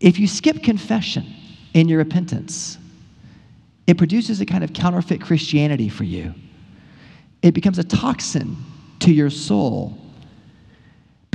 If 0.00 0.18
you 0.18 0.26
skip 0.26 0.62
confession 0.62 1.26
in 1.72 1.88
your 1.88 1.98
repentance, 1.98 2.78
it 3.86 3.98
produces 3.98 4.40
a 4.40 4.46
kind 4.46 4.64
of 4.64 4.72
counterfeit 4.72 5.20
Christianity 5.20 5.88
for 5.88 6.04
you. 6.04 6.34
It 7.42 7.52
becomes 7.52 7.78
a 7.78 7.84
toxin 7.84 8.56
to 9.00 9.12
your 9.12 9.30
soul 9.30 9.98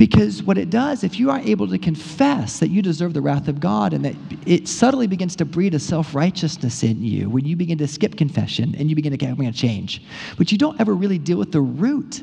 because 0.00 0.42
what 0.42 0.56
it 0.56 0.70
does, 0.70 1.04
if 1.04 1.20
you 1.20 1.30
are 1.30 1.40
able 1.40 1.68
to 1.68 1.78
confess 1.78 2.58
that 2.60 2.68
you 2.68 2.80
deserve 2.80 3.12
the 3.12 3.20
wrath 3.20 3.48
of 3.48 3.60
God 3.60 3.92
and 3.92 4.02
that 4.06 4.14
it 4.46 4.66
subtly 4.66 5.06
begins 5.06 5.36
to 5.36 5.44
breed 5.44 5.74
a 5.74 5.78
self 5.78 6.14
righteousness 6.14 6.82
in 6.82 7.04
you 7.04 7.28
when 7.28 7.44
you 7.44 7.54
begin 7.54 7.76
to 7.76 7.86
skip 7.86 8.16
confession 8.16 8.74
and 8.78 8.88
you 8.88 8.96
begin 8.96 9.12
to, 9.12 9.18
okay, 9.18 9.30
I'm 9.30 9.36
going 9.36 9.52
to 9.52 9.58
change. 9.58 10.02
But 10.38 10.50
you 10.52 10.56
don't 10.56 10.80
ever 10.80 10.94
really 10.94 11.18
deal 11.18 11.36
with 11.36 11.52
the 11.52 11.60
root. 11.60 12.22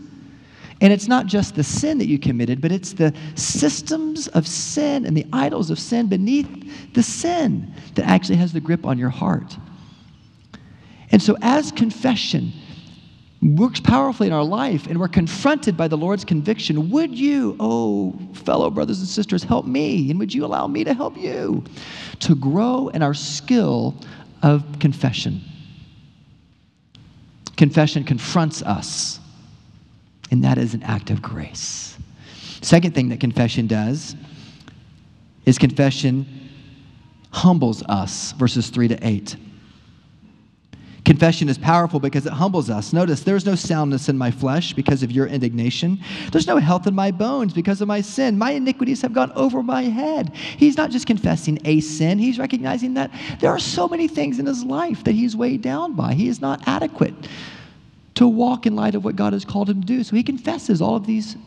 And 0.80 0.94
it's 0.94 1.08
not 1.08 1.26
just 1.26 1.56
the 1.56 1.64
sin 1.64 1.98
that 1.98 2.08
you 2.08 2.20
committed, 2.20 2.62
but 2.62 2.72
it's 2.72 2.94
the 2.94 3.14
systems 3.36 4.28
of 4.30 4.48
sin 4.48 5.06
and 5.06 5.18
the 5.18 5.26
idols 5.34 5.72
of 5.72 5.80
sin 5.80 6.08
beneath 6.08 6.94
the 6.94 7.02
sin 7.02 7.74
that 7.96 8.06
actually 8.06 8.36
has 8.36 8.54
the 8.54 8.60
grip 8.60 8.86
on 8.86 8.98
your 8.98 9.10
heart. 9.10 9.58
And 11.12 11.22
so, 11.22 11.36
as 11.42 11.72
confession, 11.72 12.52
works 13.42 13.80
powerfully 13.80 14.28
in 14.28 14.34
our 14.34 14.44
life 14.44 14.88
and 14.88 15.00
we're 15.00 15.08
confronted 15.08 15.78
by 15.78 15.88
the 15.88 15.98
Lord's 15.98 16.26
conviction, 16.26 16.90
would 16.90 17.18
you, 17.18 17.56
oh, 17.60 18.14
fellow 18.34 18.70
brothers 18.70 19.00
and 19.00 19.08
sisters, 19.08 19.44
help 19.44 19.66
me? 19.66 20.10
And 20.10 20.20
would 20.20 20.34
you 20.34 20.46
allow 20.46 20.68
me 20.68 20.84
to 20.84 20.94
help 20.94 21.18
you 21.18 21.64
to 22.20 22.36
grow 22.36 22.90
in 22.90 23.04
our 23.04 23.14
skill 23.14 23.96
of 24.42 24.64
confession? 24.80 25.42
Confession 27.56 28.04
confronts 28.04 28.62
us, 28.62 29.20
and 30.32 30.44
that 30.44 30.58
is 30.58 30.74
an 30.74 30.84
act 30.84 31.10
of 31.10 31.22
grace. 31.22 31.98
Second 32.62 32.94
thing 32.94 33.10
that 33.10 33.20
confession 33.20 33.68
does 33.68 34.16
is 35.46 35.58
confession 35.58 36.26
humbles 37.32 37.84
us, 37.84 38.34
verses 38.34 38.70
3 38.70 38.90
to 38.90 39.08
8. 39.08 39.36
Confession 41.06 41.48
is 41.48 41.58
powerful 41.58 42.02
because 42.02 42.26
it 42.26 42.34
humbles 42.34 42.70
us. 42.70 42.92
Notice, 42.92 43.24
there's 43.24 43.46
no 43.46 43.56
soundness 43.56 44.10
in 44.10 44.18
my 44.18 44.30
flesh 44.30 44.74
because 44.74 45.04
of 45.04 45.12
your 45.12 45.26
indignation. 45.26 46.00
There's 46.34 46.48
no 46.48 46.58
health 46.58 46.86
in 46.86 46.94
my 46.94 47.12
bones 47.12 47.54
because 47.54 47.80
of 47.80 47.88
my 47.88 48.02
sin. 48.02 48.38
My 48.38 48.52
iniquities 48.52 49.02
have 49.04 49.14
gone 49.14 49.32
over 49.32 49.64
my 49.64 49.84
head. 49.84 50.36
He's 50.36 50.76
not 50.76 50.92
just 50.92 51.08
confessing 51.08 51.60
a 51.64 51.80
sin, 51.80 52.20
he's 52.20 52.38
recognizing 52.38 52.96
that 52.96 53.12
there 53.40 53.52
are 53.52 53.60
so 53.60 53.88
many 53.88 54.10
things 54.10 54.38
in 54.38 54.46
his 54.46 54.66
life 54.66 55.06
that 55.06 55.14
he's 55.14 55.34
weighed 55.34 55.62
down 55.62 55.94
by. 55.94 56.14
He 56.14 56.28
is 56.28 56.42
not 56.42 56.62
adequate 56.68 57.14
to 58.18 58.28
walk 58.28 58.66
in 58.66 58.76
light 58.76 58.96
of 58.96 59.06
what 59.06 59.16
God 59.16 59.34
has 59.34 59.46
called 59.46 59.70
him 59.70 59.80
to 59.80 59.86
do. 59.86 60.04
So 60.04 60.16
he 60.16 60.24
confesses 60.24 60.82
all 60.82 60.96
of 60.96 61.06
these 61.06 61.38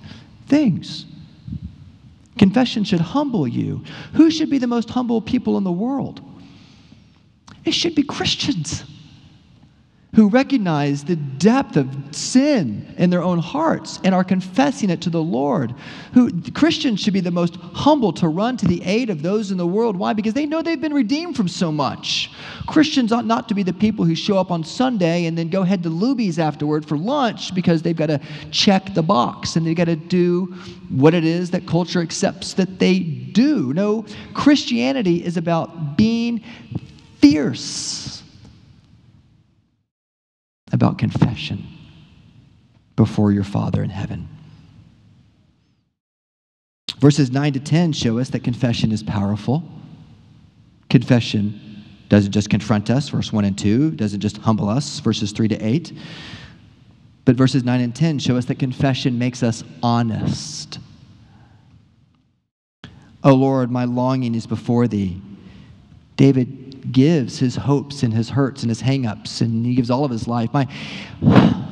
things. 0.46 1.04
Confession 2.38 2.84
should 2.84 3.00
humble 3.00 3.48
you. 3.48 3.82
Who 4.14 4.30
should 4.30 4.50
be 4.50 4.58
the 4.58 4.68
most 4.68 4.88
humble 4.88 5.20
people 5.20 5.58
in 5.58 5.64
the 5.64 5.72
world? 5.72 6.20
It 7.64 7.72
should 7.72 7.96
be 7.96 8.04
Christians 8.04 8.84
who 10.14 10.28
recognize 10.28 11.04
the 11.04 11.14
depth 11.14 11.76
of 11.76 11.88
sin 12.10 12.92
in 12.98 13.10
their 13.10 13.22
own 13.22 13.38
hearts 13.38 14.00
and 14.02 14.12
are 14.12 14.24
confessing 14.24 14.90
it 14.90 15.00
to 15.02 15.10
the 15.10 15.22
Lord. 15.22 15.72
Who 16.14 16.42
Christians 16.50 17.00
should 17.00 17.12
be 17.12 17.20
the 17.20 17.30
most 17.30 17.54
humble 17.56 18.12
to 18.14 18.26
run 18.26 18.56
to 18.56 18.66
the 18.66 18.82
aid 18.82 19.08
of 19.08 19.22
those 19.22 19.52
in 19.52 19.56
the 19.56 19.66
world. 19.66 19.96
Why? 19.96 20.12
Because 20.12 20.34
they 20.34 20.46
know 20.46 20.62
they've 20.62 20.80
been 20.80 20.92
redeemed 20.92 21.36
from 21.36 21.46
so 21.46 21.70
much. 21.70 22.32
Christians 22.66 23.12
ought 23.12 23.24
not 23.24 23.48
to 23.48 23.54
be 23.54 23.62
the 23.62 23.72
people 23.72 24.04
who 24.04 24.16
show 24.16 24.36
up 24.36 24.50
on 24.50 24.64
Sunday 24.64 25.26
and 25.26 25.38
then 25.38 25.48
go 25.48 25.62
head 25.62 25.82
to 25.84 25.88
Luby's 25.88 26.40
afterward 26.40 26.84
for 26.84 26.98
lunch 26.98 27.54
because 27.54 27.82
they've 27.82 27.96
got 27.96 28.06
to 28.06 28.20
check 28.50 28.92
the 28.94 29.02
box 29.02 29.54
and 29.54 29.64
they've 29.64 29.76
got 29.76 29.84
to 29.84 29.96
do 29.96 30.46
what 30.88 31.14
it 31.14 31.24
is 31.24 31.52
that 31.52 31.66
culture 31.68 32.00
accepts 32.00 32.54
that 32.54 32.80
they 32.80 32.98
do. 32.98 33.72
No, 33.72 34.04
Christianity 34.34 35.24
is 35.24 35.36
about 35.36 35.96
being 35.96 36.42
fierce 37.20 38.19
about 40.80 40.96
confession 40.96 41.66
before 42.96 43.32
your 43.32 43.44
Father 43.44 43.82
in 43.82 43.90
heaven. 43.90 44.26
Verses 46.98 47.30
9 47.30 47.52
to 47.52 47.60
10 47.60 47.92
show 47.92 48.18
us 48.18 48.30
that 48.30 48.42
confession 48.42 48.90
is 48.90 49.02
powerful. 49.02 49.62
Confession 50.88 51.84
doesn't 52.08 52.32
just 52.32 52.48
confront 52.48 52.88
us, 52.88 53.10
verse 53.10 53.30
1 53.30 53.44
and 53.44 53.58
2, 53.58 53.90
doesn't 53.90 54.20
just 54.20 54.38
humble 54.38 54.70
us, 54.70 55.00
verses 55.00 55.32
3 55.32 55.48
to 55.48 55.58
8. 55.62 55.92
But 57.26 57.36
verses 57.36 57.62
9 57.62 57.80
and 57.82 57.94
10 57.94 58.18
show 58.18 58.38
us 58.38 58.46
that 58.46 58.58
confession 58.58 59.18
makes 59.18 59.42
us 59.42 59.62
honest. 59.82 60.78
O 63.22 63.34
Lord, 63.34 63.70
my 63.70 63.84
longing 63.84 64.34
is 64.34 64.46
before 64.46 64.88
thee. 64.88 65.20
David 66.16 66.69
gives 66.92 67.38
his 67.38 67.56
hopes 67.56 68.02
and 68.02 68.12
his 68.12 68.28
hurts 68.30 68.62
and 68.62 68.70
his 68.70 68.82
hangups, 68.82 69.40
and 69.40 69.64
he 69.64 69.74
gives 69.74 69.90
all 69.90 70.04
of 70.04 70.10
his 70.10 70.28
life. 70.28 70.52
My, 70.52 70.66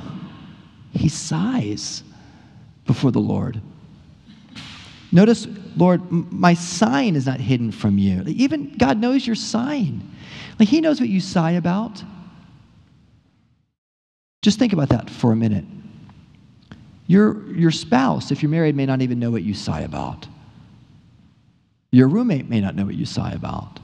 he 0.93 1.09
sighs 1.09 2.03
before 2.87 3.11
the 3.11 3.21
Lord. 3.21 3.61
Notice, 5.11 5.47
Lord, 5.77 6.11
my 6.11 6.55
sign 6.55 7.17
is 7.17 7.27
not 7.27 7.41
hidden 7.41 7.71
from 7.71 7.99
you. 7.99 8.25
Even 8.27 8.77
God 8.77 8.99
knows 8.99 9.27
your 9.27 9.37
sign. 9.37 10.15
Like 10.59 10.69
He 10.69 10.81
knows 10.81 11.01
what 11.01 11.09
you 11.09 11.21
sigh 11.21 11.53
about. 11.53 12.03
Just 14.43 14.59
think 14.59 14.73
about 14.73 14.91
that 14.91 15.09
for 15.09 15.33
a 15.33 15.37
minute. 15.37 15.65
Your, 17.07 17.47
your 17.53 17.71
spouse, 17.71 18.31
if 18.31 18.43
you're 18.43 18.51
married, 18.51 18.77
may 18.77 18.87
not 18.87 19.01
even 19.01 19.19
know 19.19 19.31
what 19.31 19.43
you 19.43 19.55
sigh 19.55 19.81
about. 19.81 20.27
Your 21.91 22.09
roommate 22.09 22.49
may 22.49 22.61
not 22.61 22.77
know 22.77 22.85
what 22.85 22.95
you 22.95 23.07
sigh 23.07 23.33
about. 23.33 23.81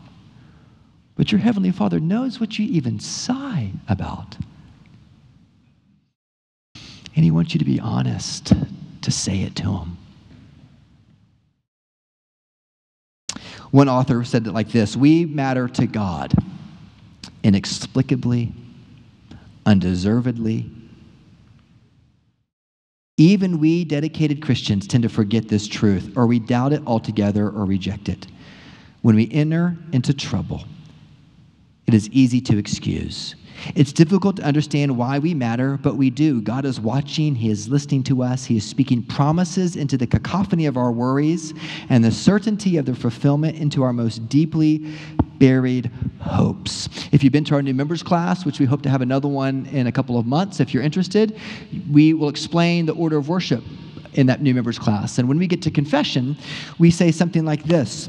But 1.17 1.31
your 1.31 1.41
Heavenly 1.41 1.71
Father 1.71 2.01
knows 2.01 2.41
what 2.41 2.59
you 2.59 2.67
even 2.67 2.99
sigh 2.99 3.71
about. 3.89 4.37
And 7.15 7.25
He 7.25 7.31
wants 7.31 7.55
you 7.55 7.59
to 7.59 7.65
be 7.65 7.79
honest 7.79 8.53
to 9.03 9.11
say 9.11 9.43
it 9.43 9.55
to 9.57 9.79
Him. 9.79 9.97
One 13.71 13.89
author 13.89 14.25
said 14.25 14.47
it 14.47 14.53
like 14.53 14.71
this 14.71 14.97
We 14.97 15.25
matter 15.25 15.69
to 15.69 15.87
God 15.87 16.35
inexplicably, 17.43 18.53
undeservedly. 19.67 20.71
Even 23.17 23.61
we 23.61 23.85
dedicated 23.85 24.43
Christians 24.43 24.89
tend 24.89 25.05
to 25.05 25.09
forget 25.09 25.49
this 25.49 25.69
truth, 25.69 26.13
or 26.17 26.27
we 26.27 26.41
doubt 26.41 26.73
it 26.73 26.83
altogether 26.85 27.49
or 27.49 27.65
reject 27.65 28.09
it. 28.09 28.27
When 29.03 29.15
we 29.15 29.31
enter 29.31 29.77
into 29.93 30.13
trouble, 30.15 30.65
it 31.87 31.95
is 31.95 32.09
easy 32.11 32.41
to 32.43 32.59
excuse. 32.59 33.35
It's 33.75 33.93
difficult 33.93 34.37
to 34.37 34.43
understand 34.43 34.97
why 34.97 35.19
we 35.19 35.33
matter, 35.33 35.79
but 35.83 35.97
we 35.97 36.11
do. 36.11 36.41
God 36.41 36.65
is 36.65 36.81
watching, 36.81 37.35
He 37.35 37.51
is 37.51 37.69
listening 37.69 38.03
to 38.05 38.23
us, 38.23 38.45
He 38.45 38.57
is 38.57 38.65
speaking 38.65 39.03
promises 39.03 39.77
into 39.77 39.97
the 39.97 40.07
cacophony 40.07 40.67
of 40.67 40.77
our 40.77 40.93
worries 40.93 41.55
and 41.89 42.05
the 42.05 42.11
certainty 42.11 42.77
of 42.77 42.87
their 42.87 42.95
fulfillment 42.95 43.57
into 43.57 43.83
our 43.83 43.93
most 43.93 44.29
deeply 44.29 44.95
buried 45.39 45.91
hopes. 46.21 46.89
If 47.13 47.23
you've 47.23 47.33
been 47.33 47.45
to 47.45 47.55
our 47.55 47.63
new 47.63 47.75
members 47.75 48.03
class, 48.03 48.45
which 48.45 48.61
we 48.61 48.67
hope 48.67 48.83
to 48.83 48.91
have 48.91 49.03
another 49.03 49.29
one 49.29 49.67
in 49.67 49.87
a 49.87 49.93
couple 49.93 50.19
of 50.19 50.27
months, 50.27 50.61
if 50.61 50.75
you're 50.75 50.83
interested, 50.83 51.39
we 51.91 52.15
will 52.15 52.29
explain 52.29 52.87
the 52.87 52.95
order 52.95 53.17
of 53.17 53.29
worship 53.29 53.63
in 54.15 54.27
that 54.27 54.43
new 54.43 54.55
members 54.55 54.79
class. 54.79 55.19
And 55.19 55.29
when 55.29 55.39
we 55.39 55.47
get 55.47 55.63
to 55.63 55.71
confession, 55.71 56.37
we 56.79 56.91
say 56.91 57.11
something 57.11 57.45
like 57.45 57.65
this 57.65 58.09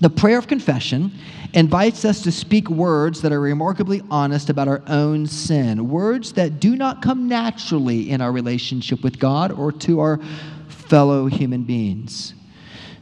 the 0.00 0.10
prayer 0.10 0.38
of 0.38 0.46
confession 0.46 1.12
invites 1.54 2.04
us 2.04 2.22
to 2.22 2.32
speak 2.32 2.68
words 2.68 3.22
that 3.22 3.32
are 3.32 3.40
remarkably 3.40 4.02
honest 4.10 4.50
about 4.50 4.68
our 4.68 4.82
own 4.88 5.26
sin, 5.26 5.88
words 5.88 6.32
that 6.32 6.60
do 6.60 6.76
not 6.76 7.00
come 7.00 7.28
naturally 7.28 8.10
in 8.10 8.20
our 8.20 8.30
relationship 8.30 9.02
with 9.02 9.18
God 9.18 9.52
or 9.52 9.72
to 9.72 10.00
our 10.00 10.20
fellow 10.68 11.26
human 11.26 11.62
beings. 11.62 12.34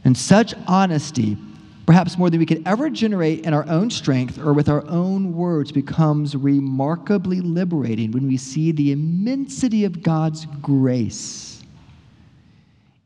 And 0.05 0.17
such 0.17 0.53
honesty, 0.67 1.37
perhaps 1.85 2.17
more 2.17 2.29
than 2.29 2.39
we 2.39 2.45
could 2.45 2.65
ever 2.65 2.89
generate 2.89 3.45
in 3.45 3.53
our 3.53 3.67
own 3.67 3.89
strength 3.89 4.37
or 4.37 4.53
with 4.53 4.69
our 4.69 4.87
own 4.87 5.33
words, 5.33 5.73
becomes 5.73 6.33
remarkably 6.33 7.41
liberating 7.41 8.11
when 8.11 8.25
we 8.25 8.37
see 8.37 8.71
the 8.71 8.93
immensity 8.93 9.83
of 9.83 10.01
God's 10.01 10.45
grace 10.61 11.61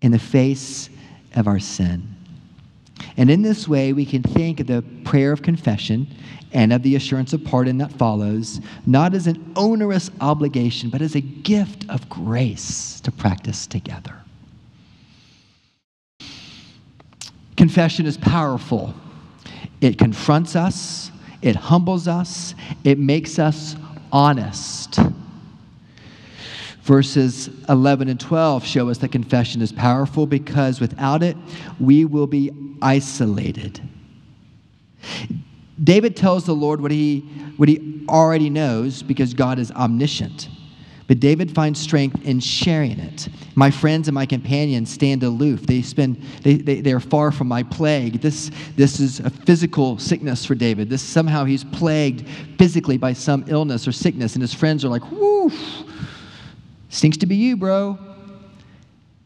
in 0.02 0.12
the 0.12 0.20
face 0.20 0.92
of 1.36 1.48
our 1.48 1.60
sin. 1.60 2.19
And 3.18 3.30
in 3.30 3.42
this 3.42 3.68
way, 3.68 3.94
we 3.94 4.06
can 4.06 4.24
think 4.24 4.60
of 4.60 4.68
the 4.68 4.84
prayer 5.04 5.32
of 5.32 5.42
confession 5.42 6.08
and 6.52 6.74
of 6.74 6.84
the 6.84 6.96
assurance 6.96 7.34
of 7.34 7.44
pardon 7.44 7.78
that 7.78 7.92
follows, 7.94 8.60
not 8.86 9.14
as 9.14 9.28
an 9.28 9.54
onerous 9.56 10.10
obligation, 10.22 10.90
but 10.90 11.02
as 11.02 11.16
a 11.16 11.22
gift 11.22 11.86
of 11.90 12.10
grace 12.10 13.00
to 13.02 13.12
practice 13.12 13.68
together. 13.68 14.16
Confession 17.56 18.06
is 18.06 18.18
powerful. 18.18 18.94
It 19.82 19.98
confronts 19.98 20.56
us, 20.56 21.12
it 21.42 21.56
humbles 21.56 22.08
us, 22.08 22.56
it 22.84 22.98
makes 22.98 23.38
us 23.38 23.76
honest. 24.12 25.00
Verses 26.90 27.52
11 27.70 28.10
and 28.10 28.20
12 28.20 28.66
show 28.66 28.90
us 28.90 28.98
that 28.98 29.12
confession 29.12 29.62
is 29.62 29.72
powerful 29.72 30.26
because 30.26 30.82
without 30.82 31.22
it, 31.22 31.38
we 31.80 32.04
will 32.04 32.26
be 32.26 32.50
isolated. 32.82 33.80
David 35.84 36.16
tells 36.16 36.48
the 36.48 36.56
Lord 36.56 36.82
what 36.82 36.90
he, 36.90 37.20
what 37.58 37.70
he 37.70 38.04
already 38.10 38.50
knows 38.50 39.04
because 39.04 39.36
God 39.36 39.60
is 39.60 39.70
omniscient. 39.74 40.50
But 41.06 41.20
David 41.20 41.54
finds 41.54 41.80
strength 41.80 42.26
in 42.26 42.40
sharing 42.40 42.98
it. 42.98 43.28
My 43.54 43.70
friends 43.70 44.08
and 44.08 44.16
my 44.16 44.26
companions 44.26 44.90
stand 44.90 45.22
aloof. 45.22 45.68
They, 45.68 45.84
spend, 45.84 46.20
they, 46.42 46.56
they, 46.56 46.82
they 46.82 46.92
are 46.92 47.00
far 47.00 47.32
from 47.32 47.48
my 47.48 47.62
plague. 47.62 48.20
This, 48.20 48.50
this 48.76 49.00
is 49.00 49.20
a 49.20 49.30
physical 49.30 50.00
sickness 50.00 50.44
for 50.44 50.56
David. 50.56 50.90
This 50.90 51.04
somehow 51.04 51.46
he's 51.46 51.66
plagued 51.66 52.28
physically 52.58 52.98
by 52.98 53.14
some 53.14 53.46
illness 53.48 53.88
or 53.88 53.92
sickness, 53.92 54.34
and 54.34 54.42
his 54.42 54.56
friends 54.56 54.84
are 54.84 54.90
like, 54.90 55.04
whoo, 55.12 55.52
Stinks 56.90 57.18
to 57.18 57.26
be 57.26 57.36
you, 57.36 57.56
bro. 57.56 57.98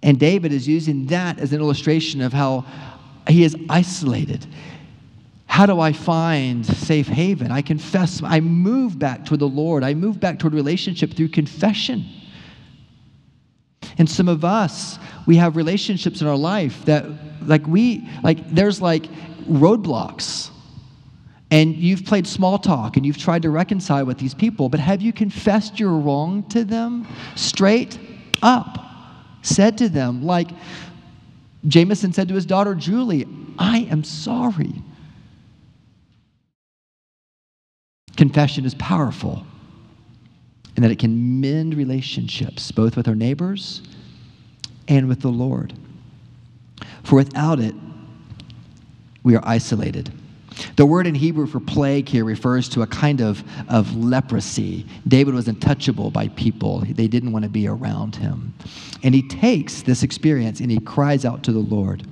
And 0.02 0.20
David 0.20 0.52
is 0.52 0.68
using 0.68 1.08
that 1.08 1.40
as 1.40 1.54
an 1.54 1.62
illustration 1.62 2.22
of 2.22 2.34
how 2.34 2.66
he 3.28 3.44
is 3.44 3.56
isolated. 3.70 4.46
How 5.46 5.66
do 5.66 5.80
I 5.80 5.94
find 5.94 6.66
safe 6.66 7.08
haven? 7.08 7.52
I 7.52 7.62
confess, 7.62 8.22
I 8.24 8.40
move 8.40 9.00
back 9.00 9.26
toward 9.26 9.40
the 9.40 9.48
Lord. 9.48 9.84
I 9.84 9.94
move 9.94 10.20
back 10.20 10.40
toward 10.40 10.54
relationship 10.54 11.14
through 11.14 11.30
confession. 11.30 12.06
And 13.98 14.10
some 14.10 14.28
of 14.28 14.44
us, 14.44 14.98
we 15.26 15.38
have 15.38 15.56
relationships 15.56 16.22
in 16.22 16.28
our 16.28 16.36
life 16.36 16.84
that, 16.86 17.06
like, 17.46 17.66
we, 17.68 18.10
like, 18.24 18.50
there's 18.50 18.82
like 18.82 19.04
roadblocks 19.48 20.50
and 21.54 21.76
you've 21.76 22.04
played 22.04 22.26
small 22.26 22.58
talk 22.58 22.98
and 22.98 23.06
you've 23.06 23.20
tried 23.20 23.44
to 23.44 23.52
reconcile 23.52 24.04
with 24.06 24.18
these 24.18 24.34
people, 24.34 24.70
but 24.70 24.80
have 24.80 25.04
you 25.04 25.14
confessed 25.14 25.80
your 25.80 25.92
wrong 25.92 26.42
to 26.50 26.64
them 26.64 27.08
straight 27.36 28.00
up? 28.42 28.80
Said 29.44 29.78
to 29.78 29.88
them, 29.88 30.24
like 30.24 30.50
Jameson 31.68 32.12
said 32.12 32.28
to 32.30 32.34
his 32.34 32.48
daughter 32.48 32.74
Julie, 32.74 33.28
I 33.60 33.82
am 33.92 34.04
sorry. 34.04 34.74
Confession 38.18 38.66
is 38.66 38.74
powerful. 38.74 39.46
and 40.76 40.84
that 40.84 40.90
it 40.90 40.98
can 40.98 41.40
mend 41.40 41.76
relationships, 41.76 42.72
both 42.72 42.98
with 42.98 43.08
our 43.08 43.14
neighbors 43.14 43.84
and 44.88 45.08
with 45.08 45.22
the 45.22 45.30
Lord. 45.30 45.72
For 47.04 47.16
without 47.18 47.60
it, 47.60 47.76
we 49.22 49.36
are 49.36 49.44
isolated. 49.46 50.12
The 50.76 50.86
word 50.86 51.06
in 51.06 51.14
Hebrew 51.14 51.46
for 51.46 51.60
plague 51.60 52.10
here 52.10 52.26
refers 52.26 52.68
to 52.70 52.82
a 52.82 52.88
kind 52.88 53.22
of, 53.22 53.44
of 53.70 53.96
leprosy. 53.96 54.88
David 55.08 55.36
was 55.36 55.48
untouchable 55.48 56.10
by 56.10 56.30
people, 56.30 56.80
they 56.80 57.08
didn't 57.08 57.32
want 57.32 57.44
to 57.44 57.50
be 57.50 57.68
around 57.68 58.16
him. 58.16 58.54
And 59.04 59.14
he 59.14 59.28
takes 59.28 59.84
this 59.84 60.02
experience 60.02 60.60
and 60.60 60.72
he 60.72 60.80
cries 60.80 61.26
out 61.26 61.44
to 61.44 61.52
the 61.52 61.60
Lord 61.60 62.08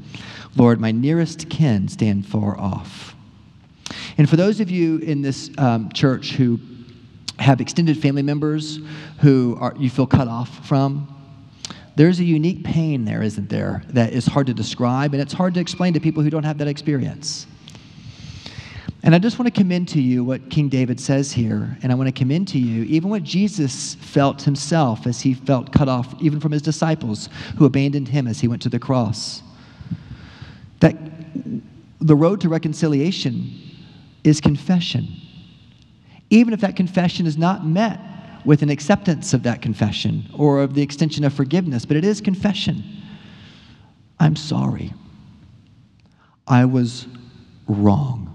Lord, 0.55 0.81
my 0.81 0.91
nearest 0.91 1.49
kin 1.49 1.87
stand 1.87 2.25
far 2.25 2.59
off. 2.59 3.15
And 4.17 4.29
for 4.29 4.35
those 4.35 4.59
of 4.59 4.69
you 4.69 4.97
in 4.97 5.21
this 5.21 5.49
um, 5.57 5.89
church 5.91 6.31
who 6.31 6.59
have 7.39 7.61
extended 7.61 7.97
family 7.97 8.21
members 8.21 8.79
who 9.19 9.57
are, 9.59 9.73
you 9.77 9.89
feel 9.89 10.05
cut 10.05 10.27
off 10.27 10.67
from, 10.67 11.07
there's 11.95 12.19
a 12.19 12.23
unique 12.23 12.63
pain 12.63 13.05
there, 13.05 13.21
isn't 13.23 13.49
there, 13.49 13.83
that 13.89 14.13
is 14.13 14.25
hard 14.25 14.47
to 14.47 14.53
describe 14.53 15.13
and 15.13 15.21
it's 15.21 15.33
hard 15.33 15.53
to 15.53 15.59
explain 15.59 15.93
to 15.93 15.99
people 15.99 16.21
who 16.21 16.29
don't 16.29 16.43
have 16.43 16.57
that 16.57 16.67
experience. 16.67 17.47
And 19.03 19.15
I 19.15 19.19
just 19.19 19.39
want 19.39 19.51
to 19.51 19.59
commend 19.59 19.87
to 19.89 20.01
you 20.01 20.23
what 20.23 20.49
King 20.51 20.69
David 20.69 20.99
says 20.99 21.31
here, 21.31 21.75
and 21.81 21.91
I 21.91 21.95
want 21.95 22.07
to 22.07 22.11
commend 22.11 22.47
to 22.49 22.59
you 22.59 22.83
even 22.83 23.09
what 23.09 23.23
Jesus 23.23 23.95
felt 23.95 24.43
himself 24.43 25.07
as 25.07 25.21
he 25.21 25.33
felt 25.33 25.71
cut 25.71 25.89
off, 25.89 26.13
even 26.21 26.39
from 26.39 26.51
his 26.51 26.61
disciples 26.61 27.27
who 27.57 27.65
abandoned 27.65 28.07
him 28.07 28.27
as 28.27 28.39
he 28.39 28.47
went 28.47 28.61
to 28.61 28.69
the 28.69 28.77
cross. 28.77 29.41
That 30.81 30.95
the 31.99 32.15
road 32.15 32.41
to 32.41 32.49
reconciliation 32.49 33.51
is 34.23 34.39
confession. 34.39 35.07
Even 36.29 36.53
if 36.53 36.61
that 36.61 36.75
confession 36.75 37.25
is 37.25 37.37
not 37.37 37.65
met 37.65 37.99
with 38.45 38.61
an 38.61 38.69
acceptance 38.69 39.33
of 39.33 39.43
that 39.43 39.61
confession 39.63 40.29
or 40.35 40.61
of 40.61 40.75
the 40.75 40.81
extension 40.81 41.23
of 41.23 41.33
forgiveness, 41.33 41.85
but 41.85 41.97
it 41.97 42.05
is 42.05 42.21
confession. 42.21 42.83
I'm 44.19 44.35
sorry. 44.35 44.93
I 46.47 46.65
was 46.65 47.07
wrong. 47.67 48.30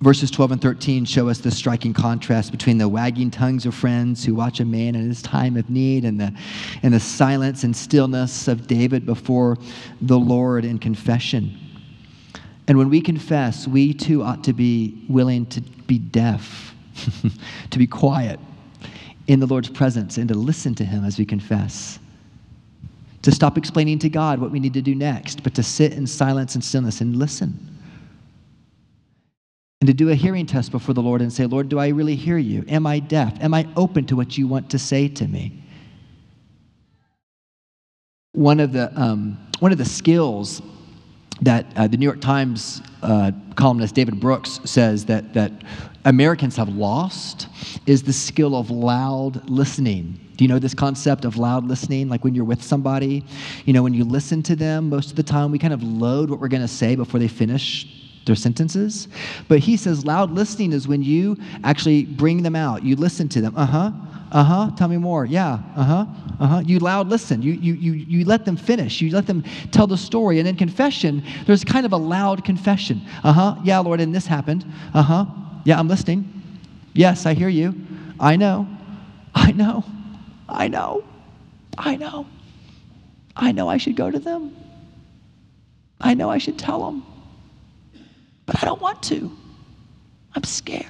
Verses 0.00 0.30
12 0.30 0.52
and 0.52 0.60
13 0.60 1.04
show 1.06 1.28
us 1.28 1.38
the 1.38 1.50
striking 1.50 1.94
contrast 1.94 2.52
between 2.52 2.76
the 2.76 2.86
wagging 2.86 3.30
tongues 3.30 3.64
of 3.64 3.74
friends 3.74 4.22
who 4.24 4.34
watch 4.34 4.60
a 4.60 4.64
man 4.64 4.94
in 4.94 5.08
his 5.08 5.22
time 5.22 5.56
of 5.56 5.70
need 5.70 6.04
and 6.04 6.20
the, 6.20 6.34
and 6.82 6.92
the 6.92 7.00
silence 7.00 7.64
and 7.64 7.74
stillness 7.74 8.46
of 8.46 8.66
David 8.66 9.06
before 9.06 9.56
the 10.02 10.18
Lord 10.18 10.66
in 10.66 10.78
confession. 10.78 11.58
And 12.68 12.76
when 12.76 12.90
we 12.90 13.00
confess, 13.00 13.66
we 13.66 13.94
too 13.94 14.22
ought 14.22 14.44
to 14.44 14.52
be 14.52 15.02
willing 15.08 15.46
to 15.46 15.62
be 15.62 15.98
deaf, 15.98 16.74
to 17.70 17.78
be 17.78 17.86
quiet 17.86 18.38
in 19.28 19.40
the 19.40 19.46
Lord's 19.46 19.70
presence 19.70 20.18
and 20.18 20.28
to 20.28 20.34
listen 20.34 20.74
to 20.74 20.84
Him 20.84 21.06
as 21.06 21.18
we 21.18 21.24
confess. 21.24 21.98
To 23.22 23.32
stop 23.32 23.56
explaining 23.56 23.98
to 24.00 24.10
God 24.10 24.40
what 24.40 24.50
we 24.50 24.60
need 24.60 24.74
to 24.74 24.82
do 24.82 24.94
next, 24.94 25.42
but 25.42 25.54
to 25.54 25.62
sit 25.62 25.94
in 25.94 26.06
silence 26.06 26.54
and 26.54 26.62
stillness 26.62 27.00
and 27.00 27.16
listen 27.16 27.75
and 29.86 29.96
to 29.96 30.04
do 30.04 30.10
a 30.10 30.16
hearing 30.16 30.46
test 30.46 30.72
before 30.72 30.94
the 30.94 31.00
Lord 31.00 31.22
and 31.22 31.32
say, 31.32 31.46
Lord, 31.46 31.68
do 31.68 31.78
I 31.78 31.88
really 31.88 32.16
hear 32.16 32.38
you? 32.38 32.64
Am 32.66 32.88
I 32.88 32.98
deaf? 32.98 33.40
Am 33.40 33.54
I 33.54 33.68
open 33.76 34.04
to 34.06 34.16
what 34.16 34.36
you 34.36 34.48
want 34.48 34.68
to 34.70 34.80
say 34.80 35.06
to 35.06 35.28
me? 35.28 35.62
One 38.32 38.58
of 38.58 38.72
the, 38.72 38.92
um, 39.00 39.38
one 39.60 39.70
of 39.70 39.78
the 39.78 39.84
skills 39.84 40.60
that 41.42 41.66
uh, 41.76 41.86
the 41.86 41.96
New 41.96 42.04
York 42.04 42.20
Times 42.20 42.82
uh, 43.00 43.30
columnist 43.54 43.94
David 43.94 44.18
Brooks 44.18 44.58
says 44.64 45.04
that, 45.04 45.32
that 45.34 45.52
Americans 46.04 46.56
have 46.56 46.68
lost 46.68 47.46
is 47.86 48.02
the 48.02 48.12
skill 48.12 48.56
of 48.56 48.72
loud 48.72 49.48
listening. 49.48 50.18
Do 50.36 50.42
you 50.42 50.48
know 50.48 50.58
this 50.58 50.74
concept 50.74 51.24
of 51.24 51.36
loud 51.36 51.64
listening? 51.64 52.08
Like 52.08 52.24
when 52.24 52.34
you're 52.34 52.44
with 52.44 52.60
somebody, 52.60 53.24
you 53.66 53.72
know, 53.72 53.84
when 53.84 53.94
you 53.94 54.02
listen 54.02 54.42
to 54.44 54.56
them, 54.56 54.88
most 54.88 55.10
of 55.10 55.16
the 55.16 55.22
time 55.22 55.52
we 55.52 55.60
kind 55.60 55.72
of 55.72 55.84
load 55.84 56.28
what 56.28 56.40
we're 56.40 56.48
going 56.48 56.60
to 56.62 56.66
say 56.66 56.96
before 56.96 57.20
they 57.20 57.28
finish 57.28 58.02
their 58.26 58.36
sentences. 58.36 59.08
But 59.48 59.60
he 59.60 59.76
says 59.76 60.04
loud 60.04 60.32
listening 60.32 60.72
is 60.72 60.86
when 60.86 61.02
you 61.02 61.36
actually 61.64 62.04
bring 62.04 62.42
them 62.42 62.56
out. 62.56 62.82
You 62.84 62.96
listen 62.96 63.28
to 63.30 63.40
them. 63.40 63.54
Uh 63.56 63.66
huh. 63.66 63.92
Uh 64.32 64.44
huh. 64.44 64.70
Tell 64.76 64.88
me 64.88 64.96
more. 64.96 65.24
Yeah. 65.24 65.60
Uh 65.76 65.84
huh. 65.84 66.06
Uh 66.40 66.46
huh. 66.46 66.62
You 66.66 66.80
loud 66.80 67.08
listen. 67.08 67.40
You, 67.40 67.52
you, 67.52 67.74
you, 67.74 67.92
you 67.92 68.24
let 68.24 68.44
them 68.44 68.56
finish. 68.56 69.00
You 69.00 69.10
let 69.12 69.26
them 69.26 69.44
tell 69.70 69.86
the 69.86 69.96
story. 69.96 70.40
And 70.40 70.48
in 70.48 70.56
confession, 70.56 71.22
there's 71.46 71.64
kind 71.64 71.86
of 71.86 71.92
a 71.92 71.96
loud 71.96 72.44
confession. 72.44 73.00
Uh 73.24 73.32
huh. 73.32 73.56
Yeah, 73.64 73.78
Lord, 73.78 74.00
and 74.00 74.14
this 74.14 74.26
happened. 74.26 74.64
Uh 74.92 75.02
huh. 75.02 75.26
Yeah, 75.64 75.78
I'm 75.78 75.88
listening. 75.88 76.30
Yes, 76.92 77.24
I 77.26 77.34
hear 77.34 77.48
you. 77.48 77.74
I 78.18 78.36
know. 78.36 78.68
I 79.34 79.52
know. 79.52 79.84
I 80.48 80.68
know. 80.68 81.04
I 81.78 81.96
know. 81.96 82.26
I 83.36 83.52
know 83.52 83.68
I 83.68 83.76
should 83.76 83.96
go 83.96 84.10
to 84.10 84.18
them. 84.18 84.56
I 86.00 86.14
know 86.14 86.30
I 86.30 86.38
should 86.38 86.58
tell 86.58 86.84
them 86.84 87.04
but 88.46 88.62
I 88.62 88.64
don't 88.64 88.80
want 88.80 89.02
to. 89.04 89.30
I'm 90.34 90.44
scared. 90.44 90.86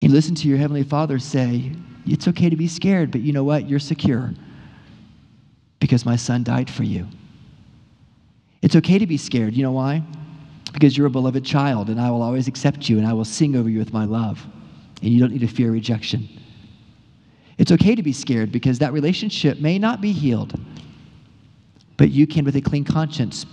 You 0.00 0.08
listen 0.08 0.34
to 0.36 0.48
your 0.48 0.58
Heavenly 0.58 0.82
Father 0.82 1.18
say, 1.18 1.72
It's 2.06 2.28
okay 2.28 2.50
to 2.50 2.56
be 2.56 2.68
scared, 2.68 3.10
but 3.10 3.20
you 3.20 3.32
know 3.32 3.44
what? 3.44 3.68
You're 3.68 3.78
secure 3.78 4.32
because 5.80 6.06
my 6.06 6.16
son 6.16 6.44
died 6.44 6.70
for 6.70 6.84
you. 6.84 7.06
It's 8.62 8.76
okay 8.76 8.98
to 8.98 9.06
be 9.06 9.16
scared. 9.16 9.54
You 9.54 9.64
know 9.64 9.72
why? 9.72 10.02
Because 10.72 10.96
you're 10.96 11.08
a 11.08 11.10
beloved 11.10 11.44
child, 11.44 11.90
and 11.90 12.00
I 12.00 12.10
will 12.10 12.22
always 12.22 12.48
accept 12.48 12.88
you, 12.88 12.98
and 12.98 13.06
I 13.06 13.12
will 13.12 13.24
sing 13.24 13.56
over 13.56 13.68
you 13.68 13.78
with 13.78 13.92
my 13.92 14.04
love. 14.04 14.44
And 15.02 15.10
you 15.10 15.18
don't 15.18 15.32
need 15.32 15.40
to 15.40 15.48
fear 15.48 15.72
rejection. 15.72 16.28
It's 17.58 17.72
okay 17.72 17.94
to 17.94 18.02
be 18.02 18.12
scared 18.12 18.52
because 18.52 18.78
that 18.78 18.92
relationship 18.92 19.58
may 19.58 19.78
not 19.78 20.00
be 20.00 20.12
healed, 20.12 20.58
but 21.96 22.10
you 22.10 22.26
can, 22.26 22.44
with 22.44 22.56
a 22.56 22.60
clean 22.60 22.84
conscience, 22.84 23.44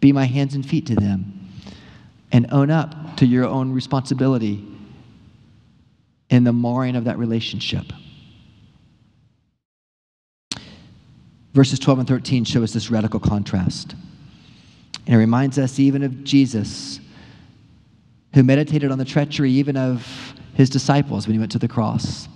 be 0.00 0.12
my 0.12 0.24
hands 0.24 0.54
and 0.54 0.64
feet 0.66 0.86
to 0.86 0.94
them, 0.94 1.50
and 2.32 2.46
own 2.52 2.70
up 2.70 3.16
to 3.16 3.26
your 3.26 3.46
own 3.46 3.72
responsibility 3.72 4.64
in 6.28 6.44
the 6.44 6.52
marring 6.52 6.96
of 6.96 7.04
that 7.04 7.18
relationship. 7.18 7.84
Verses 11.54 11.78
12 11.78 12.00
and 12.00 12.08
13 12.08 12.44
show 12.44 12.62
us 12.62 12.72
this 12.72 12.90
radical 12.90 13.18
contrast. 13.18 13.94
And 15.06 15.14
it 15.14 15.18
reminds 15.18 15.58
us 15.58 15.78
even 15.78 16.02
of 16.02 16.24
Jesus, 16.24 17.00
who 18.34 18.42
meditated 18.42 18.90
on 18.90 18.98
the 18.98 19.04
treachery 19.04 19.50
even 19.52 19.76
of 19.76 20.06
his 20.54 20.68
disciples 20.68 21.26
when 21.26 21.34
he 21.34 21.38
went 21.38 21.52
to 21.52 21.58
the 21.58 21.68
cross, 21.68 22.28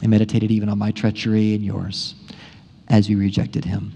and 0.00 0.10
meditated 0.10 0.50
even 0.50 0.68
on 0.68 0.78
my 0.78 0.92
treachery 0.92 1.54
and 1.54 1.64
yours 1.64 2.14
as 2.88 3.08
we 3.08 3.14
rejected 3.16 3.64
him. 3.64 3.92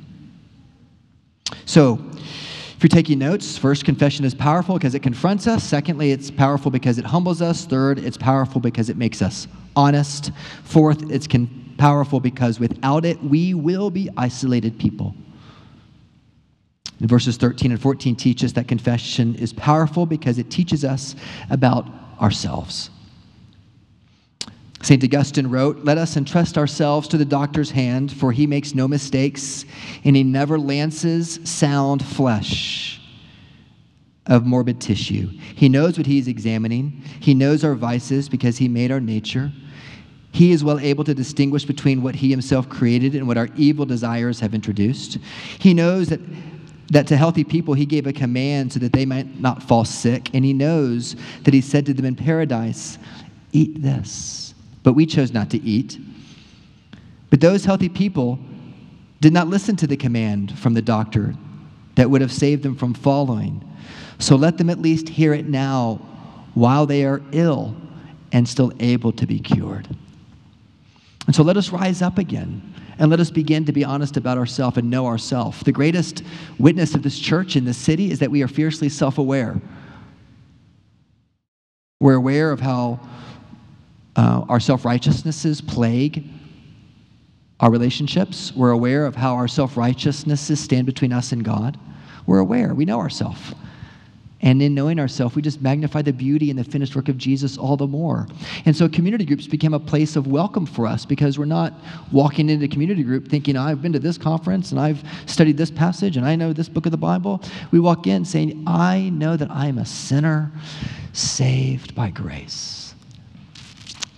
So, 1.64 1.98
if 2.80 2.84
you're 2.84 2.88
taking 3.02 3.18
notes, 3.18 3.58
first, 3.58 3.84
confession 3.84 4.24
is 4.24 4.34
powerful 4.34 4.74
because 4.78 4.94
it 4.94 5.00
confronts 5.00 5.46
us. 5.46 5.62
Secondly, 5.62 6.12
it's 6.12 6.30
powerful 6.30 6.70
because 6.70 6.96
it 6.96 7.04
humbles 7.04 7.42
us. 7.42 7.66
Third, 7.66 7.98
it's 7.98 8.16
powerful 8.16 8.58
because 8.58 8.88
it 8.88 8.96
makes 8.96 9.20
us 9.20 9.46
honest. 9.76 10.30
Fourth, 10.64 11.10
it's 11.10 11.26
con- 11.26 11.74
powerful 11.76 12.20
because 12.20 12.58
without 12.58 13.04
it, 13.04 13.22
we 13.22 13.52
will 13.52 13.90
be 13.90 14.08
isolated 14.16 14.78
people. 14.78 15.14
Verses 17.00 17.36
13 17.36 17.72
and 17.72 17.82
14 17.82 18.16
teach 18.16 18.42
us 18.42 18.52
that 18.52 18.66
confession 18.66 19.34
is 19.34 19.52
powerful 19.52 20.06
because 20.06 20.38
it 20.38 20.50
teaches 20.50 20.82
us 20.82 21.14
about 21.50 21.86
ourselves. 22.18 22.88
St. 24.82 25.04
Augustine 25.04 25.46
wrote, 25.46 25.84
Let 25.84 25.98
us 25.98 26.16
entrust 26.16 26.56
ourselves 26.56 27.06
to 27.08 27.18
the 27.18 27.24
doctor's 27.24 27.70
hand, 27.70 28.12
for 28.12 28.32
he 28.32 28.46
makes 28.46 28.74
no 28.74 28.88
mistakes, 28.88 29.64
and 30.04 30.16
he 30.16 30.22
never 30.22 30.58
lances 30.58 31.38
sound 31.44 32.04
flesh 32.04 33.00
of 34.26 34.46
morbid 34.46 34.80
tissue. 34.80 35.28
He 35.54 35.68
knows 35.68 35.98
what 35.98 36.06
he 36.06 36.18
is 36.18 36.28
examining, 36.28 37.02
he 37.20 37.34
knows 37.34 37.64
our 37.64 37.74
vices 37.74 38.28
because 38.28 38.56
he 38.56 38.68
made 38.68 38.90
our 38.90 39.00
nature. 39.00 39.52
He 40.32 40.52
is 40.52 40.62
well 40.62 40.78
able 40.78 41.02
to 41.04 41.14
distinguish 41.14 41.64
between 41.64 42.02
what 42.02 42.14
he 42.14 42.30
himself 42.30 42.68
created 42.68 43.16
and 43.16 43.26
what 43.26 43.36
our 43.36 43.48
evil 43.56 43.84
desires 43.84 44.38
have 44.38 44.54
introduced. 44.54 45.18
He 45.58 45.74
knows 45.74 46.08
that 46.08 46.20
that 46.90 47.06
to 47.06 47.16
healthy 47.16 47.44
people 47.44 47.74
he 47.74 47.86
gave 47.86 48.06
a 48.06 48.12
command 48.12 48.72
so 48.72 48.80
that 48.80 48.92
they 48.92 49.06
might 49.06 49.40
not 49.40 49.62
fall 49.62 49.84
sick. 49.84 50.34
And 50.34 50.44
he 50.44 50.52
knows 50.52 51.14
that 51.44 51.54
he 51.54 51.60
said 51.60 51.86
to 51.86 51.94
them 51.94 52.04
in 52.04 52.16
paradise, 52.16 52.98
Eat 53.52 53.80
this 53.80 54.49
but 54.82 54.94
we 54.94 55.06
chose 55.06 55.32
not 55.32 55.50
to 55.50 55.60
eat. 55.62 55.98
But 57.30 57.40
those 57.40 57.64
healthy 57.64 57.88
people 57.88 58.38
did 59.20 59.32
not 59.32 59.48
listen 59.48 59.76
to 59.76 59.86
the 59.86 59.96
command 59.96 60.58
from 60.58 60.74
the 60.74 60.82
doctor 60.82 61.34
that 61.94 62.10
would 62.10 62.20
have 62.20 62.32
saved 62.32 62.62
them 62.62 62.74
from 62.74 62.94
following. 62.94 63.64
So 64.18 64.36
let 64.36 64.58
them 64.58 64.70
at 64.70 64.78
least 64.78 65.08
hear 65.08 65.34
it 65.34 65.46
now 65.46 66.00
while 66.54 66.86
they 66.86 67.04
are 67.04 67.22
ill 67.32 67.76
and 68.32 68.48
still 68.48 68.72
able 68.80 69.12
to 69.12 69.26
be 69.26 69.38
cured. 69.38 69.88
And 71.26 71.34
so 71.34 71.42
let 71.42 71.56
us 71.56 71.70
rise 71.70 72.02
up 72.02 72.18
again 72.18 72.74
and 72.98 73.10
let 73.10 73.20
us 73.20 73.30
begin 73.30 73.64
to 73.64 73.72
be 73.72 73.84
honest 73.84 74.16
about 74.16 74.36
ourselves 74.36 74.76
and 74.76 74.90
know 74.90 75.06
ourselves. 75.06 75.60
The 75.60 75.72
greatest 75.72 76.22
witness 76.58 76.94
of 76.94 77.02
this 77.02 77.18
church 77.18 77.56
in 77.56 77.64
this 77.64 77.78
city 77.78 78.10
is 78.10 78.18
that 78.18 78.30
we 78.30 78.42
are 78.42 78.48
fiercely 78.48 78.88
self 78.88 79.18
aware. 79.18 79.60
We're 82.00 82.14
aware 82.14 82.50
of 82.50 82.60
how 82.60 83.00
uh, 84.20 84.44
our 84.50 84.60
self 84.60 84.84
righteousnesses 84.84 85.62
plague 85.62 86.24
our 87.58 87.70
relationships. 87.70 88.52
We're 88.54 88.70
aware 88.70 89.06
of 89.06 89.16
how 89.16 89.34
our 89.34 89.48
self 89.48 89.78
righteousnesses 89.78 90.60
stand 90.60 90.84
between 90.84 91.10
us 91.10 91.32
and 91.32 91.42
God. 91.42 91.78
We're 92.26 92.40
aware. 92.40 92.74
We 92.74 92.84
know 92.84 92.98
ourselves. 92.98 93.54
And 94.42 94.60
in 94.60 94.74
knowing 94.74 94.98
ourselves, 94.98 95.36
we 95.36 95.42
just 95.42 95.62
magnify 95.62 96.02
the 96.02 96.12
beauty 96.12 96.50
and 96.50 96.58
the 96.58 96.64
finished 96.64 96.94
work 96.96 97.08
of 97.08 97.16
Jesus 97.16 97.56
all 97.56 97.78
the 97.78 97.86
more. 97.86 98.26
And 98.66 98.76
so 98.76 98.90
community 98.90 99.24
groups 99.24 99.46
became 99.46 99.72
a 99.72 99.80
place 99.80 100.16
of 100.16 100.26
welcome 100.26 100.66
for 100.66 100.86
us 100.86 101.06
because 101.06 101.38
we're 101.38 101.46
not 101.46 101.72
walking 102.12 102.50
into 102.50 102.68
community 102.68 103.02
group 103.02 103.28
thinking, 103.28 103.56
I've 103.56 103.80
been 103.80 103.92
to 103.94 103.98
this 103.98 104.18
conference 104.18 104.70
and 104.70 104.80
I've 104.80 105.02
studied 105.24 105.56
this 105.56 105.70
passage 105.70 106.18
and 106.18 106.26
I 106.26 106.36
know 106.36 106.52
this 106.52 106.68
book 106.68 106.84
of 106.84 106.92
the 106.92 106.98
Bible. 106.98 107.42
We 107.70 107.80
walk 107.80 108.06
in 108.06 108.26
saying, 108.26 108.64
I 108.66 109.08
know 109.10 109.36
that 109.38 109.50
I 109.50 109.66
am 109.66 109.78
a 109.78 109.86
sinner 109.86 110.52
saved 111.14 111.94
by 111.94 112.10
grace. 112.10 112.89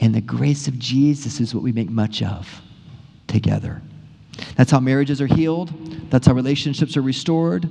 And 0.03 0.13
the 0.13 0.21
grace 0.21 0.67
of 0.67 0.79
Jesus 0.81 1.41
is 1.41 1.55
what 1.55 1.63
we 1.63 1.71
make 1.71 1.89
much 1.89 2.23
of 2.23 2.61
together. 3.29 3.81
That's 4.57 4.71
how 4.71 4.81
marriages 4.81 5.21
are 5.21 5.27
healed, 5.27 5.73
that's 6.11 6.27
how 6.27 6.35
relationships 6.35 6.97
are 6.97 7.03
restored. 7.03 7.71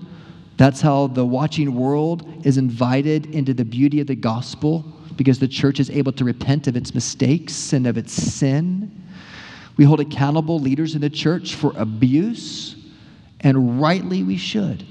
That's 0.58 0.80
how 0.80 1.08
the 1.08 1.26
watching 1.26 1.74
world 1.74 2.46
is 2.46 2.58
invited 2.58 3.34
into 3.34 3.52
the 3.52 3.66
beauty 3.66 4.00
of 4.00 4.06
the 4.06 4.16
gospel 4.16 4.86
because 5.16 5.40
the 5.40 5.48
church 5.48 5.80
is 5.80 5.90
able 5.90 6.12
to 6.12 6.24
repent 6.24 6.68
of 6.68 6.76
its 6.76 6.94
mistakes 6.94 7.74
and 7.74 7.88
of 7.88 7.98
its 7.98 8.14
sin. 8.14 8.92
We 9.78 9.86
hold 9.86 10.02
accountable 10.02 10.60
leaders 10.60 10.94
in 10.94 11.02
the 11.02 11.10
church 11.10 11.56
for 11.56 11.74
abuse, 11.76 12.76
and 13.40 13.82
rightly 13.82 14.22
we 14.22 14.38
should. 14.38 14.86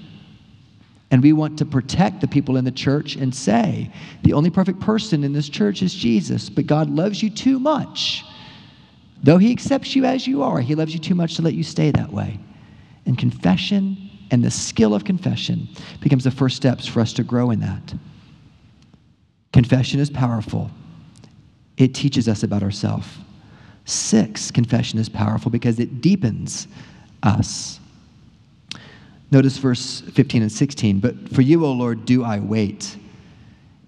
And 1.11 1.23
we 1.23 1.33
want 1.33 1.59
to 1.59 1.65
protect 1.65 2.21
the 2.21 2.29
people 2.29 2.57
in 2.57 2.65
the 2.65 2.71
church 2.71 3.17
and 3.17 3.35
say, 3.35 3.91
the 4.23 4.33
only 4.33 4.51
perfect 4.51 4.81
person 4.81 5.25
in 5.25 5.33
this 5.33 5.49
church 5.49 5.83
is 5.83 5.93
Jesus, 5.93 6.49
but 6.49 6.67
God 6.67 6.89
loves 6.89 7.23
you 7.23 7.31
too 7.31 7.59
much. 7.59 8.25
Though 9.23 9.39
He 9.39 9.51
accepts 9.51 9.97
you 9.97 10.05
as 10.05 10.27
you 10.27 10.43
are, 10.43 10.61
He 10.61 10.75
loves 10.75 10.95
you 10.95 11.01
too 11.01 11.17
much 11.17 11.35
to 11.35 11.43
let 11.43 11.55
you 11.55 11.65
stay 11.65 11.91
that 11.91 12.13
way. 12.13 12.39
And 13.07 13.19
confession 13.19 14.11
and 14.31 14.45
the 14.45 14.51
skill 14.51 14.95
of 14.95 15.05
confession 15.05 15.69
becomes 16.01 16.25
the 16.25 16.31
first 16.31 16.57
steps 16.57 16.87
for 16.87 17.01
us 17.01 17.13
to 17.15 17.25
grow 17.25 17.51
in 17.51 17.61
that. 17.61 17.95
Confession 19.53 19.99
is 19.99 20.11
powerful, 20.11 20.71
it 21.77 21.93
teaches 21.93 22.29
us 22.29 22.45
about 22.45 22.63
ourselves. 22.63 23.09
Six, 23.85 24.53
confession 24.53 25.01
is 25.01 25.09
powerful 25.09 25.51
because 25.51 25.81
it 25.81 26.01
deepens 26.01 26.69
us. 27.25 27.80
Notice 29.31 29.59
verse 29.59 30.01
15 30.01 30.43
and 30.43 30.53
16. 30.53 31.01
But 31.01 31.29
for 31.29 31.43
you, 31.43 31.65
O 31.65 31.73
Lord, 31.73 32.05
do 32.05 32.25
I 32.25 32.41
wait. 32.41 32.97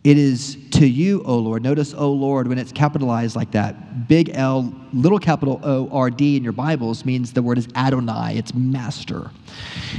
It 0.05 0.19
is 0.19 0.57
to 0.73 0.87
you, 0.87 1.23
O 1.25 1.37
Lord. 1.37 1.63
Notice, 1.63 1.95
O 1.95 2.11
Lord, 2.11 2.49
when 2.49 2.59
it's 2.59 2.73
capitalized 2.73 3.37
like 3.37 3.53
that. 3.53 4.09
Big 4.09 4.31
L, 4.35 4.75
little 4.93 5.21
capital 5.21 5.61
O 5.63 5.89
R 5.93 6.11
D 6.11 6.37
in 6.37 6.43
your 6.43 6.53
Bibles 6.53 7.05
means 7.05 7.33
the 7.33 7.43
word 7.43 7.57
is 7.57 7.69
Adonai, 7.77 8.37
it's 8.37 8.53
master. 8.53 9.31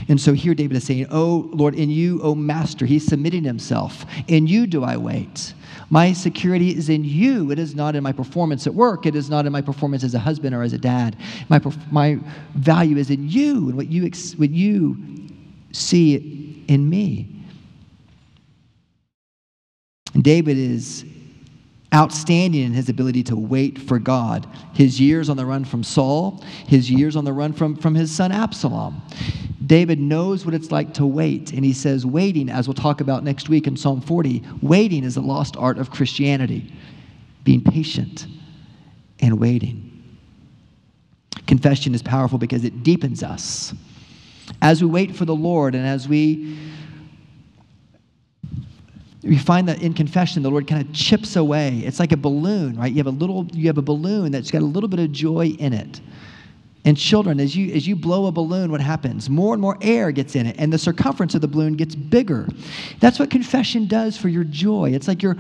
And 0.10 0.20
so 0.20 0.34
here 0.34 0.54
David 0.54 0.76
is 0.76 0.84
saying, 0.84 1.08
O 1.10 1.50
Lord, 1.54 1.76
in 1.76 1.90
you, 1.90 2.22
O 2.22 2.36
master, 2.36 2.86
he's 2.86 3.06
submitting 3.06 3.46
himself. 3.46 4.06
In 4.28 4.46
you 4.46 4.68
do 4.68 4.84
I 4.84 4.98
wait. 4.98 5.54
My 5.90 6.12
security 6.12 6.72
is 6.76 6.90
in 6.90 7.06
you. 7.06 7.52
It 7.52 7.60
is 7.60 7.76
not 7.76 7.96
in 7.96 8.04
my 8.04 8.12
performance 8.12 8.68
at 8.68 8.74
work. 8.74 9.06
It 9.06 9.16
is 9.16 9.30
not 9.30 9.46
in 9.46 9.52
my 9.52 9.62
performance 9.62 10.04
as 10.04 10.16
a 10.16 10.20
husband 10.20 10.54
or 10.54 10.64
as 10.64 10.74
a 10.74 10.78
dad. 10.78 11.16
My, 11.50 11.62
my 11.92 12.20
value 12.56 12.98
is 12.98 13.10
in 13.10 13.30
you 13.30 13.70
and 13.70 13.76
what 13.76 13.88
you, 13.88 14.10
what 14.38 14.50
you 14.50 14.98
see 15.74 16.16
it 16.16 16.72
in 16.72 16.90
me. 16.90 17.30
David 20.22 20.58
is 20.58 21.06
outstanding 21.94 22.64
in 22.64 22.74
his 22.74 22.90
ability 22.90 23.24
to 23.24 23.36
wait 23.36 23.80
for 23.80 24.00
God. 24.00 24.48
His 24.74 25.00
years 25.00 25.30
on 25.30 25.38
the 25.38 25.46
run 25.46 25.64
from 25.66 25.84
Saul, 25.84 26.44
his 26.68 26.90
years 26.90 27.16
on 27.16 27.26
the 27.26 27.34
run 27.34 27.54
from, 27.54 27.76
from 27.76 27.94
his 27.94 28.12
son 28.12 28.32
Absalom. 28.32 29.02
David 29.66 30.00
knows 30.00 30.46
what 30.46 30.54
it's 30.54 30.72
like 30.72 30.94
to 30.96 31.06
wait, 31.06 31.54
and 31.54 31.64
he 31.64 31.74
says, 31.74 32.06
waiting, 32.06 32.50
as 32.50 32.68
we'll 32.68 32.74
talk 32.74 33.00
about 33.00 33.24
next 33.24 33.48
week 33.48 33.68
in 33.68 33.78
Psalm 33.78 34.02
40, 34.02 34.44
waiting 34.62 35.04
is 35.04 35.18
a 35.18 35.22
lost 35.22 35.56
art 35.58 35.78
of 35.78 35.90
Christianity. 35.90 36.74
Being 37.44 37.64
patient 37.64 38.28
and 39.20 39.40
waiting. 39.40 39.90
Confession 41.48 41.94
is 41.94 42.02
powerful 42.02 42.38
because 42.38 42.64
it 42.64 42.84
deepens 42.84 43.24
us. 43.24 43.74
As 44.64 44.82
we 44.82 44.90
wait 44.90 45.14
for 45.14 45.26
the 45.26 45.36
Lord 45.36 45.76
and 45.76 45.86
as 45.86 46.08
we 46.08 46.58
we 49.22 49.38
find 49.38 49.68
that 49.68 49.82
in 49.82 49.94
confession 49.94 50.44
the 50.44 50.50
lord 50.50 50.68
kind 50.68 50.82
of 50.82 50.94
chips 50.94 51.36
away. 51.36 51.82
It's 51.86 52.00
like 52.00 52.14
a 52.14 52.18
balloon 52.18 52.78
right? 52.78 52.92
You 52.92 52.98
have 52.98 53.08
a 53.08 53.12
little 53.12 53.46
you 53.54 53.68
have 53.68 53.78
a 53.78 53.82
balloon 53.82 54.32
that's 54.32 54.52
got 54.52 54.62
a 54.62 54.66
little 54.66 54.88
bit 54.88 55.00
of 55.00 55.12
joy 55.12 55.48
in 55.60 55.74
it. 55.74 56.00
And 56.86 56.98
children 56.98 57.42
as 57.42 57.58
you 57.58 57.74
as 57.74 57.86
you 57.86 57.98
blow 57.98 58.28
a 58.28 58.32
balloon 58.32 58.72
what 58.72 58.80
happens? 58.80 59.30
More 59.30 59.54
and 59.54 59.62
more 59.62 59.78
air 59.82 60.12
gets 60.12 60.34
in 60.36 60.46
it 60.46 60.56
and 60.58 60.72
the 60.72 60.78
circumference 60.78 61.36
of 61.36 61.42
the 61.42 61.48
balloon 61.50 61.74
gets 61.74 61.94
bigger. 61.94 62.48
That's 63.02 63.20
what 63.20 63.30
confession 63.30 63.86
does 63.88 64.18
for 64.18 64.30
your 64.30 64.46
joy. 64.46 64.92
It's 64.94 65.10
like 65.10 65.22
you're 65.22 65.38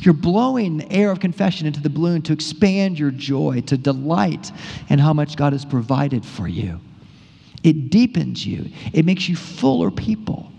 you're 0.00 0.12
blowing 0.12 0.90
air 0.92 1.10
of 1.10 1.20
confession 1.20 1.66
into 1.66 1.80
the 1.80 1.88
balloon 1.88 2.20
to 2.22 2.34
expand 2.34 2.98
your 2.98 3.10
joy 3.10 3.62
to 3.62 3.78
delight 3.78 4.52
in 4.90 4.98
how 4.98 5.14
much 5.14 5.36
god 5.36 5.54
has 5.54 5.64
provided 5.64 6.26
for 6.26 6.46
you 6.46 6.78
it 7.64 7.90
deepens 7.90 8.46
you 8.46 8.70
it 8.92 9.04
makes 9.04 9.28
you 9.28 9.34
fuller 9.34 9.90
people 9.90 10.52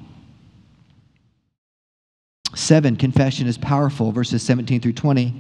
Seven, 2.56 2.96
confession 2.96 3.48
is 3.48 3.58
powerful, 3.58 4.14
verses 4.14 4.42
17 4.42 4.80
through 4.80 4.94
20, 4.94 5.34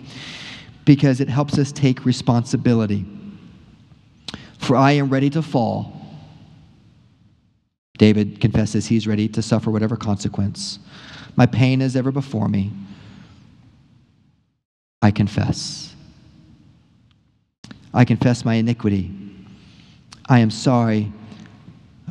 because 0.83 1.21
it 1.21 1.29
helps 1.29 1.57
us 1.57 1.71
take 1.71 2.05
responsibility. 2.05 3.05
For 4.57 4.75
I 4.75 4.91
am 4.91 5.09
ready 5.09 5.29
to 5.29 5.41
fall. 5.41 5.93
David 7.97 8.41
confesses 8.41 8.85
he's 8.85 9.07
ready 9.07 9.29
to 9.29 9.41
suffer 9.41 9.71
whatever 9.71 9.95
consequence. 9.95 10.79
My 11.37 11.45
pain 11.45 11.81
is 11.81 11.95
ever 11.95 12.11
before 12.11 12.49
me. 12.49 12.73
I 15.01 15.11
confess. 15.11 15.95
I 17.93 18.03
confess 18.03 18.43
my 18.43 18.55
iniquity. 18.55 19.11
I 20.27 20.39
am 20.39 20.51
sorry 20.51 21.13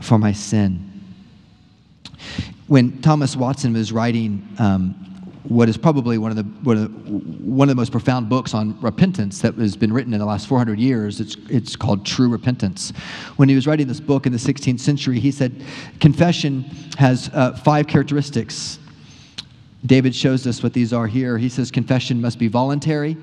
for 0.04 0.18
my 0.18 0.32
sin 0.32 0.94
when 2.66 3.00
Thomas 3.02 3.36
Watson 3.36 3.72
was 3.74 3.92
writing 3.92 4.46
um, 4.58 4.94
what 5.44 5.68
is 5.68 5.76
probably 5.76 6.16
one 6.16 6.30
of, 6.30 6.36
the, 6.38 6.42
one, 6.64 6.78
of 6.78 6.82
the, 6.82 7.10
one 7.44 7.68
of 7.68 7.76
the 7.76 7.78
most 7.78 7.92
profound 7.92 8.30
books 8.30 8.54
on 8.54 8.80
repentance 8.80 9.42
that 9.42 9.54
has 9.56 9.76
been 9.76 9.92
written 9.92 10.14
in 10.14 10.18
the 10.18 10.24
last 10.24 10.46
400 10.46 10.78
years. 10.78 11.20
It's, 11.20 11.36
it's 11.50 11.76
called 11.76 12.06
True 12.06 12.30
Repentance. 12.30 12.94
When 13.36 13.50
he 13.50 13.54
was 13.54 13.66
writing 13.66 13.86
this 13.86 14.00
book 14.00 14.24
in 14.24 14.32
the 14.32 14.38
16th 14.38 14.80
century, 14.80 15.20
he 15.20 15.30
said 15.30 15.62
confession 16.00 16.62
has 16.96 17.28
uh, 17.34 17.52
five 17.52 17.86
characteristics. 17.86 18.78
David 19.84 20.14
shows 20.14 20.46
us 20.46 20.62
what 20.62 20.72
these 20.72 20.94
are 20.94 21.06
here. 21.06 21.36
He 21.36 21.50
says 21.50 21.70
confession 21.70 22.22
must 22.22 22.38
be 22.38 22.48
voluntary, 22.48 23.18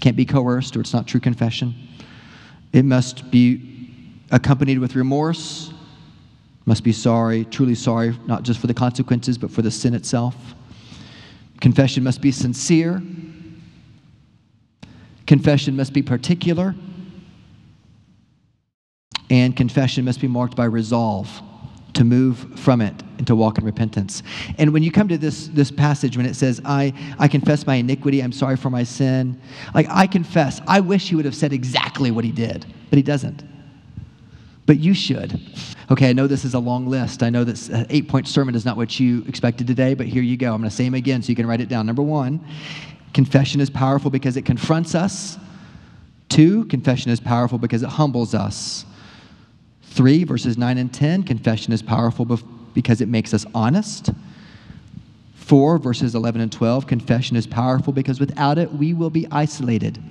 can't 0.00 0.16
be 0.16 0.24
coerced, 0.24 0.74
or 0.78 0.80
it's 0.80 0.94
not 0.94 1.06
true 1.06 1.20
confession. 1.20 1.74
It 2.72 2.86
must 2.86 3.30
be 3.30 4.22
accompanied 4.30 4.78
with 4.78 4.96
remorse, 4.96 5.73
must 6.66 6.82
be 6.82 6.92
sorry, 6.92 7.44
truly 7.46 7.74
sorry, 7.74 8.18
not 8.26 8.42
just 8.42 8.60
for 8.60 8.66
the 8.66 8.74
consequences, 8.74 9.36
but 9.36 9.50
for 9.50 9.62
the 9.62 9.70
sin 9.70 9.94
itself. 9.94 10.34
Confession 11.60 12.02
must 12.02 12.20
be 12.20 12.32
sincere. 12.32 13.02
Confession 15.26 15.76
must 15.76 15.92
be 15.92 16.02
particular. 16.02 16.74
And 19.30 19.56
confession 19.56 20.04
must 20.04 20.20
be 20.20 20.28
marked 20.28 20.56
by 20.56 20.64
resolve 20.64 21.42
to 21.94 22.04
move 22.04 22.58
from 22.58 22.80
it 22.80 22.94
and 23.18 23.26
to 23.26 23.36
walk 23.36 23.58
in 23.58 23.64
repentance. 23.64 24.22
And 24.58 24.72
when 24.72 24.82
you 24.82 24.90
come 24.90 25.06
to 25.08 25.16
this, 25.16 25.48
this 25.48 25.70
passage, 25.70 26.16
when 26.16 26.26
it 26.26 26.34
says, 26.34 26.60
I, 26.64 26.92
I 27.18 27.28
confess 27.28 27.66
my 27.66 27.76
iniquity, 27.76 28.20
I'm 28.20 28.32
sorry 28.32 28.56
for 28.56 28.68
my 28.68 28.82
sin, 28.82 29.40
like 29.74 29.86
I 29.88 30.06
confess, 30.06 30.60
I 30.66 30.80
wish 30.80 31.08
he 31.08 31.14
would 31.14 31.24
have 31.24 31.36
said 31.36 31.52
exactly 31.52 32.10
what 32.10 32.24
he 32.24 32.32
did, 32.32 32.66
but 32.90 32.96
he 32.96 33.02
doesn't 33.02 33.44
but 34.66 34.78
you 34.78 34.94
should. 34.94 35.40
Okay, 35.90 36.08
I 36.08 36.12
know 36.14 36.26
this 36.26 36.44
is 36.44 36.54
a 36.54 36.58
long 36.58 36.86
list. 36.86 37.22
I 37.22 37.30
know 37.30 37.44
this 37.44 37.68
uh, 37.68 37.84
eight 37.90 38.08
point 38.08 38.26
sermon 38.26 38.54
is 38.54 38.64
not 38.64 38.76
what 38.76 38.98
you 38.98 39.22
expected 39.28 39.66
today, 39.66 39.94
but 39.94 40.06
here 40.06 40.22
you 40.22 40.36
go. 40.36 40.54
I'm 40.54 40.60
going 40.60 40.70
to 40.70 40.74
say 40.74 40.84
them 40.84 40.94
again 40.94 41.22
so 41.22 41.28
you 41.28 41.36
can 41.36 41.46
write 41.46 41.60
it 41.60 41.68
down. 41.68 41.86
Number 41.86 42.02
one, 42.02 42.40
confession 43.12 43.60
is 43.60 43.68
powerful 43.68 44.10
because 44.10 44.36
it 44.36 44.42
confronts 44.42 44.94
us. 44.94 45.36
Two, 46.30 46.64
confession 46.66 47.10
is 47.10 47.20
powerful 47.20 47.58
because 47.58 47.82
it 47.82 47.90
humbles 47.90 48.34
us. 48.34 48.86
Three, 49.82 50.24
verses 50.24 50.56
9 50.56 50.78
and 50.78 50.92
10, 50.92 51.22
confession 51.22 51.72
is 51.72 51.82
powerful 51.82 52.24
because 52.72 53.00
it 53.00 53.08
makes 53.08 53.34
us 53.34 53.44
honest. 53.54 54.10
4, 55.34 55.78
verses 55.78 56.14
11 56.14 56.40
and 56.40 56.50
12, 56.50 56.86
confession 56.86 57.36
is 57.36 57.46
powerful 57.46 57.92
because 57.92 58.18
without 58.18 58.58
it, 58.58 58.72
we 58.72 58.94
will 58.94 59.10
be 59.10 59.26
isolated. 59.30 60.02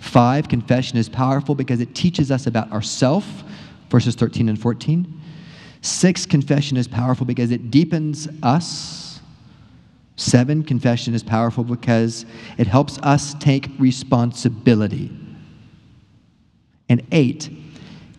Five, 0.00 0.48
confession 0.48 0.96
is 0.96 1.08
powerful 1.08 1.54
because 1.54 1.80
it 1.80 1.94
teaches 1.94 2.30
us 2.30 2.46
about 2.46 2.72
ourself, 2.72 3.44
verses 3.90 4.14
13 4.14 4.48
and 4.48 4.60
14. 4.60 5.20
Six, 5.80 6.24
confession 6.24 6.76
is 6.76 6.88
powerful 6.88 7.26
because 7.26 7.50
it 7.50 7.70
deepens 7.70 8.28
us. 8.42 9.20
Seven, 10.16 10.62
confession 10.62 11.14
is 11.14 11.22
powerful 11.22 11.64
because 11.64 12.24
it 12.56 12.66
helps 12.66 12.98
us 12.98 13.34
take 13.34 13.68
responsibility. 13.78 15.10
And 16.88 17.06
eight, 17.12 17.50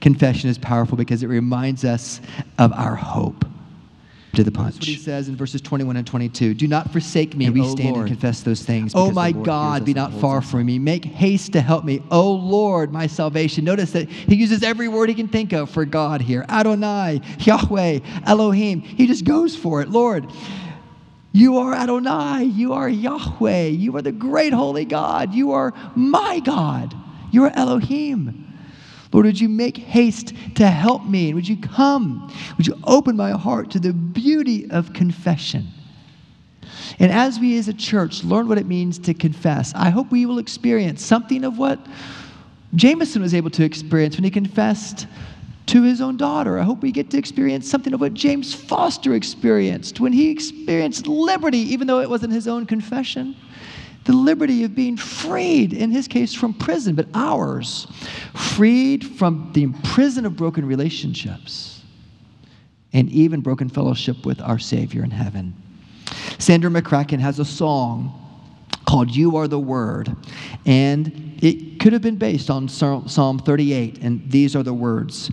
confession 0.01 0.49
is 0.49 0.57
powerful 0.57 0.97
because 0.97 1.23
it 1.23 1.27
reminds 1.27 1.85
us 1.85 2.21
of 2.59 2.73
our 2.73 2.95
hope. 2.95 3.45
To 4.35 4.43
the 4.43 4.51
punch. 4.51 4.75
That's 4.75 4.79
what 4.79 4.87
he 4.89 4.95
says 4.95 5.29
in 5.29 5.35
verses 5.37 5.61
21 5.61 5.95
and 5.95 6.05
22. 6.05 6.53
Do 6.53 6.67
not 6.67 6.91
forsake 6.91 7.35
me, 7.37 7.45
and 7.45 7.53
we 7.53 7.61
o 7.61 7.65
stand 7.65 7.95
Lord. 7.95 7.99
and 8.01 8.07
confess 8.09 8.41
those 8.41 8.63
things. 8.63 8.91
Oh 8.93 9.11
my 9.11 9.31
God, 9.31 9.85
be 9.85 9.93
not 9.93 10.13
far 10.13 10.41
from 10.41 10.65
me. 10.65 10.77
Make 10.77 11.05
haste 11.05 11.53
to 11.53 11.61
help 11.61 11.85
me. 11.85 12.01
Oh 12.11 12.33
Lord, 12.33 12.91
my 12.91 13.07
salvation. 13.07 13.63
Notice 13.63 13.91
that 13.91 14.09
he 14.09 14.35
uses 14.35 14.61
every 14.61 14.87
word 14.87 15.07
he 15.07 15.15
can 15.15 15.29
think 15.29 15.53
of 15.53 15.69
for 15.69 15.85
God 15.85 16.21
here 16.21 16.45
Adonai, 16.49 17.21
Yahweh, 17.39 17.99
Elohim. 18.25 18.81
He 18.81 19.07
just 19.07 19.23
goes 19.23 19.55
for 19.55 19.81
it. 19.81 19.89
Lord, 19.89 20.29
you 21.31 21.57
are 21.57 21.73
Adonai. 21.73 22.43
You 22.43 22.73
are 22.73 22.89
Yahweh. 22.89 23.67
You 23.67 23.95
are 23.95 24.01
the 24.01 24.11
great 24.11 24.53
holy 24.53 24.85
God. 24.85 25.33
You 25.33 25.51
are 25.51 25.73
my 25.95 26.39
God. 26.39 26.93
You 27.31 27.45
are 27.45 27.51
Elohim. 27.55 28.44
Lord, 29.15 29.27
would 29.27 29.39
you 29.39 29.47
make 29.47 29.77
haste 29.77 30.33
to 30.55 30.67
help 30.67 31.05
me? 31.05 31.27
And 31.27 31.35
would 31.35 31.47
you 31.47 31.55
come? 31.55 32.29
Would 32.57 32.67
you 32.67 32.77
open 32.83 33.15
my 33.15 33.31
heart 33.31 33.71
to 33.71 33.79
the 33.79 33.93
beauty 33.93 34.69
of 34.69 34.91
confession? 34.91 35.67
And 36.99 37.13
as 37.13 37.39
we 37.39 37.57
as 37.57 37.69
a 37.69 37.73
church 37.73 38.25
learn 38.25 38.49
what 38.49 38.57
it 38.57 38.65
means 38.65 38.99
to 38.99 39.13
confess, 39.13 39.73
I 39.73 39.89
hope 39.89 40.11
we 40.11 40.25
will 40.25 40.37
experience 40.37 41.01
something 41.01 41.45
of 41.45 41.57
what 41.57 41.79
Jameson 42.75 43.21
was 43.21 43.33
able 43.33 43.51
to 43.51 43.63
experience 43.63 44.17
when 44.17 44.25
he 44.25 44.29
confessed 44.29 45.07
to 45.67 45.81
his 45.81 46.01
own 46.01 46.17
daughter. 46.17 46.59
I 46.59 46.63
hope 46.63 46.81
we 46.81 46.91
get 46.91 47.09
to 47.11 47.17
experience 47.17 47.71
something 47.71 47.93
of 47.93 48.01
what 48.01 48.13
James 48.13 48.53
Foster 48.53 49.15
experienced 49.15 50.01
when 50.01 50.11
he 50.11 50.29
experienced 50.29 51.07
liberty, 51.07 51.59
even 51.59 51.87
though 51.87 52.01
it 52.01 52.09
wasn't 52.09 52.33
his 52.33 52.49
own 52.49 52.65
confession 52.65 53.37
the 54.05 54.13
liberty 54.13 54.63
of 54.63 54.75
being 54.75 54.97
freed, 54.97 55.73
in 55.73 55.91
his 55.91 56.07
case 56.07 56.33
from 56.33 56.53
prison, 56.53 56.95
but 56.95 57.07
ours, 57.13 57.87
freed 58.33 59.05
from 59.05 59.51
the 59.53 59.63
imprison 59.63 60.25
of 60.25 60.35
broken 60.35 60.65
relationships 60.65 61.81
and 62.93 63.09
even 63.09 63.41
broken 63.41 63.67
fellowship 63.67 64.25
with 64.25 64.39
our 64.41 64.59
Savior 64.59 65.03
in 65.03 65.11
heaven. 65.11 65.53
Sandra 66.37 66.69
McCracken 66.69 67.19
has 67.19 67.39
a 67.39 67.45
song 67.45 68.21
called 68.87 69.13
You 69.13 69.35
Are 69.37 69.47
the 69.47 69.59
Word, 69.59 70.15
and 70.65 71.37
it 71.41 71.79
could 71.79 71.91
have 71.91 72.03
been 72.03 72.17
based 72.17 72.49
on 72.49 72.69
Psalm 72.69 73.39
38, 73.39 73.99
and 74.01 74.31
these 74.31 74.55
are 74.55 74.63
the 74.63 74.73
words 74.73 75.31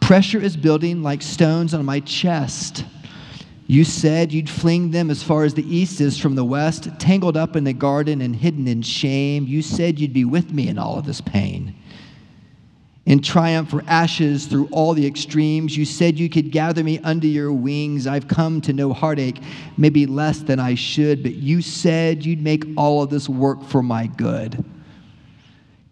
Pressure 0.00 0.40
is 0.40 0.56
building 0.56 1.02
like 1.02 1.20
stones 1.20 1.74
on 1.74 1.84
my 1.84 1.98
chest. 2.00 2.84
You 3.66 3.84
said 3.84 4.32
you'd 4.32 4.48
fling 4.48 4.92
them 4.92 5.10
as 5.10 5.22
far 5.22 5.44
as 5.44 5.54
the 5.54 5.76
east 5.76 6.00
is 6.00 6.18
from 6.18 6.36
the 6.36 6.44
west, 6.44 6.88
tangled 6.98 7.36
up 7.36 7.56
in 7.56 7.64
the 7.64 7.72
garden 7.72 8.20
and 8.20 8.36
hidden 8.36 8.68
in 8.68 8.82
shame. 8.82 9.46
You 9.46 9.60
said 9.60 9.98
you'd 9.98 10.12
be 10.12 10.24
with 10.24 10.52
me 10.52 10.68
in 10.68 10.78
all 10.78 10.98
of 10.98 11.06
this 11.06 11.20
pain. 11.20 11.74
In 13.06 13.20
triumph 13.20 13.70
for 13.70 13.84
ashes 13.86 14.46
through 14.46 14.68
all 14.72 14.92
the 14.92 15.06
extremes, 15.06 15.76
you 15.76 15.84
said 15.84 16.18
you 16.18 16.28
could 16.28 16.50
gather 16.50 16.82
me 16.82 16.98
under 17.00 17.26
your 17.26 17.52
wings. 17.52 18.06
I've 18.06 18.26
come 18.26 18.60
to 18.62 18.72
know 18.72 18.92
heartache, 18.92 19.40
maybe 19.76 20.06
less 20.06 20.40
than 20.40 20.58
I 20.58 20.74
should, 20.74 21.22
but 21.22 21.34
you 21.34 21.62
said 21.62 22.24
you'd 22.24 22.42
make 22.42 22.64
all 22.76 23.02
of 23.02 23.10
this 23.10 23.28
work 23.28 23.62
for 23.64 23.82
my 23.82 24.08
good. 24.08 24.64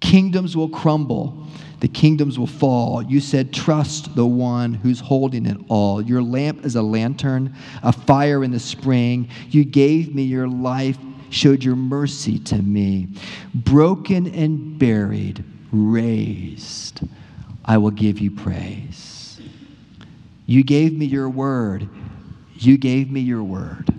Kingdoms 0.00 0.56
will 0.56 0.68
crumble 0.68 1.46
the 1.84 1.88
kingdoms 1.88 2.38
will 2.38 2.46
fall. 2.46 3.02
You 3.02 3.20
said, 3.20 3.52
Trust 3.52 4.16
the 4.16 4.24
one 4.24 4.72
who's 4.72 5.00
holding 5.00 5.44
it 5.44 5.58
all. 5.68 6.00
Your 6.00 6.22
lamp 6.22 6.64
is 6.64 6.76
a 6.76 6.82
lantern, 6.82 7.54
a 7.82 7.92
fire 7.92 8.42
in 8.42 8.52
the 8.52 8.58
spring. 8.58 9.28
You 9.50 9.66
gave 9.66 10.14
me 10.14 10.22
your 10.22 10.48
life, 10.48 10.96
showed 11.28 11.62
your 11.62 11.76
mercy 11.76 12.38
to 12.38 12.56
me. 12.56 13.08
Broken 13.54 14.28
and 14.28 14.78
buried, 14.78 15.44
raised, 15.72 17.02
I 17.66 17.76
will 17.76 17.90
give 17.90 18.18
you 18.18 18.30
praise. 18.30 19.38
You 20.46 20.64
gave 20.64 20.96
me 20.96 21.04
your 21.04 21.28
word. 21.28 21.86
You 22.54 22.78
gave 22.78 23.10
me 23.10 23.20
your 23.20 23.42
word 23.42 23.92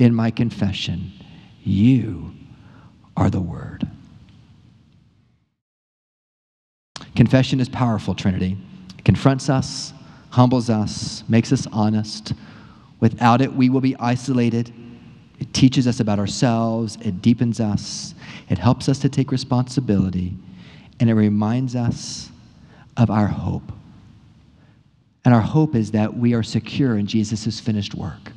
in 0.00 0.12
my 0.16 0.32
confession. 0.32 1.12
You 1.62 2.32
are 3.16 3.30
the 3.30 3.40
word. 3.40 3.88
Confession 7.18 7.58
is 7.58 7.68
powerful, 7.68 8.14
Trinity. 8.14 8.56
It 8.96 9.04
confronts 9.04 9.48
us, 9.48 9.92
humbles 10.30 10.70
us, 10.70 11.24
makes 11.26 11.52
us 11.52 11.66
honest. 11.72 12.32
Without 13.00 13.40
it, 13.40 13.52
we 13.52 13.70
will 13.70 13.80
be 13.80 13.96
isolated. 13.96 14.72
It 15.40 15.52
teaches 15.52 15.88
us 15.88 15.98
about 15.98 16.20
ourselves, 16.20 16.96
it 17.00 17.20
deepens 17.20 17.58
us, 17.58 18.14
it 18.48 18.56
helps 18.56 18.88
us 18.88 19.00
to 19.00 19.08
take 19.08 19.32
responsibility, 19.32 20.36
and 21.00 21.10
it 21.10 21.14
reminds 21.14 21.74
us 21.74 22.30
of 22.96 23.10
our 23.10 23.26
hope. 23.26 23.72
And 25.24 25.34
our 25.34 25.40
hope 25.40 25.74
is 25.74 25.90
that 25.90 26.16
we 26.16 26.34
are 26.34 26.44
secure 26.44 26.98
in 26.98 27.08
Jesus' 27.08 27.58
finished 27.58 27.96
work. 27.96 28.30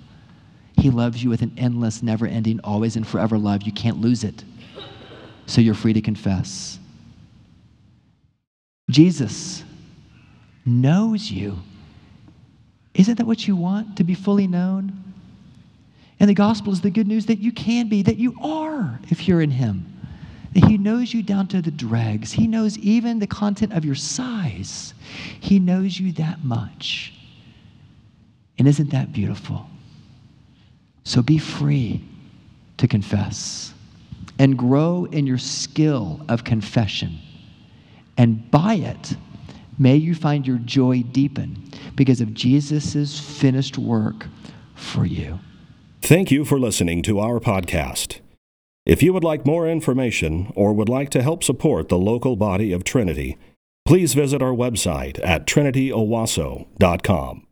He 0.75 0.89
loves 0.89 1.23
you 1.23 1.29
with 1.29 1.43
an 1.43 1.53
endless, 1.55 2.01
never 2.01 2.25
ending, 2.25 2.59
always 2.63 2.95
and 2.95 3.07
forever 3.07 3.37
love. 3.37 3.61
You 3.61 3.73
can't 3.73 4.01
lose 4.01 4.23
it. 4.23 4.43
So 5.45 5.61
you're 5.61 5.75
free 5.75 5.93
to 5.93 6.01
confess. 6.01 6.79
Jesus 8.91 9.63
knows 10.65 11.31
you. 11.31 11.57
Isn't 12.93 13.15
that 13.15 13.25
what 13.25 13.47
you 13.47 13.55
want, 13.55 13.97
to 13.97 14.03
be 14.03 14.13
fully 14.13 14.47
known? 14.47 14.91
And 16.19 16.29
the 16.29 16.35
gospel 16.35 16.71
is 16.73 16.81
the 16.81 16.91
good 16.91 17.07
news 17.07 17.25
that 17.27 17.39
you 17.39 17.51
can 17.51 17.89
be, 17.89 18.03
that 18.03 18.17
you 18.17 18.35
are 18.41 18.99
if 19.09 19.27
you're 19.27 19.41
in 19.41 19.49
Him. 19.49 19.85
That 20.53 20.65
He 20.65 20.77
knows 20.77 21.13
you 21.13 21.23
down 21.23 21.47
to 21.47 21.61
the 21.61 21.71
dregs. 21.71 22.31
He 22.31 22.47
knows 22.47 22.77
even 22.79 23.19
the 23.19 23.27
content 23.27 23.73
of 23.73 23.85
your 23.85 23.95
sighs. 23.95 24.93
He 25.39 25.57
knows 25.57 25.99
you 25.99 26.11
that 26.13 26.43
much. 26.43 27.13
And 28.59 28.67
isn't 28.67 28.91
that 28.91 29.13
beautiful? 29.13 29.67
So 31.05 31.21
be 31.21 31.39
free 31.39 32.03
to 32.77 32.87
confess 32.87 33.73
and 34.37 34.57
grow 34.57 35.05
in 35.05 35.25
your 35.25 35.37
skill 35.37 36.23
of 36.29 36.43
confession 36.43 37.17
and 38.21 38.51
by 38.51 38.75
it, 38.75 39.17
may 39.79 39.95
you 39.95 40.13
find 40.13 40.45
your 40.45 40.59
joy 40.59 41.01
deepen 41.01 41.71
because 41.95 42.21
of 42.21 42.35
Jesus' 42.35 43.19
finished 43.19 43.79
work 43.79 44.27
for 44.75 45.07
you. 45.07 45.39
Thank 46.03 46.29
you 46.29 46.45
for 46.45 46.59
listening 46.59 47.01
to 47.01 47.19
our 47.19 47.39
podcast. 47.39 48.19
If 48.85 49.01
you 49.01 49.11
would 49.11 49.23
like 49.23 49.43
more 49.43 49.67
information 49.67 50.53
or 50.55 50.71
would 50.71 50.87
like 50.87 51.09
to 51.09 51.23
help 51.23 51.43
support 51.43 51.89
the 51.89 51.97
local 51.97 52.35
body 52.35 52.71
of 52.71 52.83
Trinity, 52.83 53.39
please 53.85 54.13
visit 54.13 54.43
our 54.43 54.53
website 54.53 55.19
at 55.23 55.47
trinityowasso.com. 55.47 57.47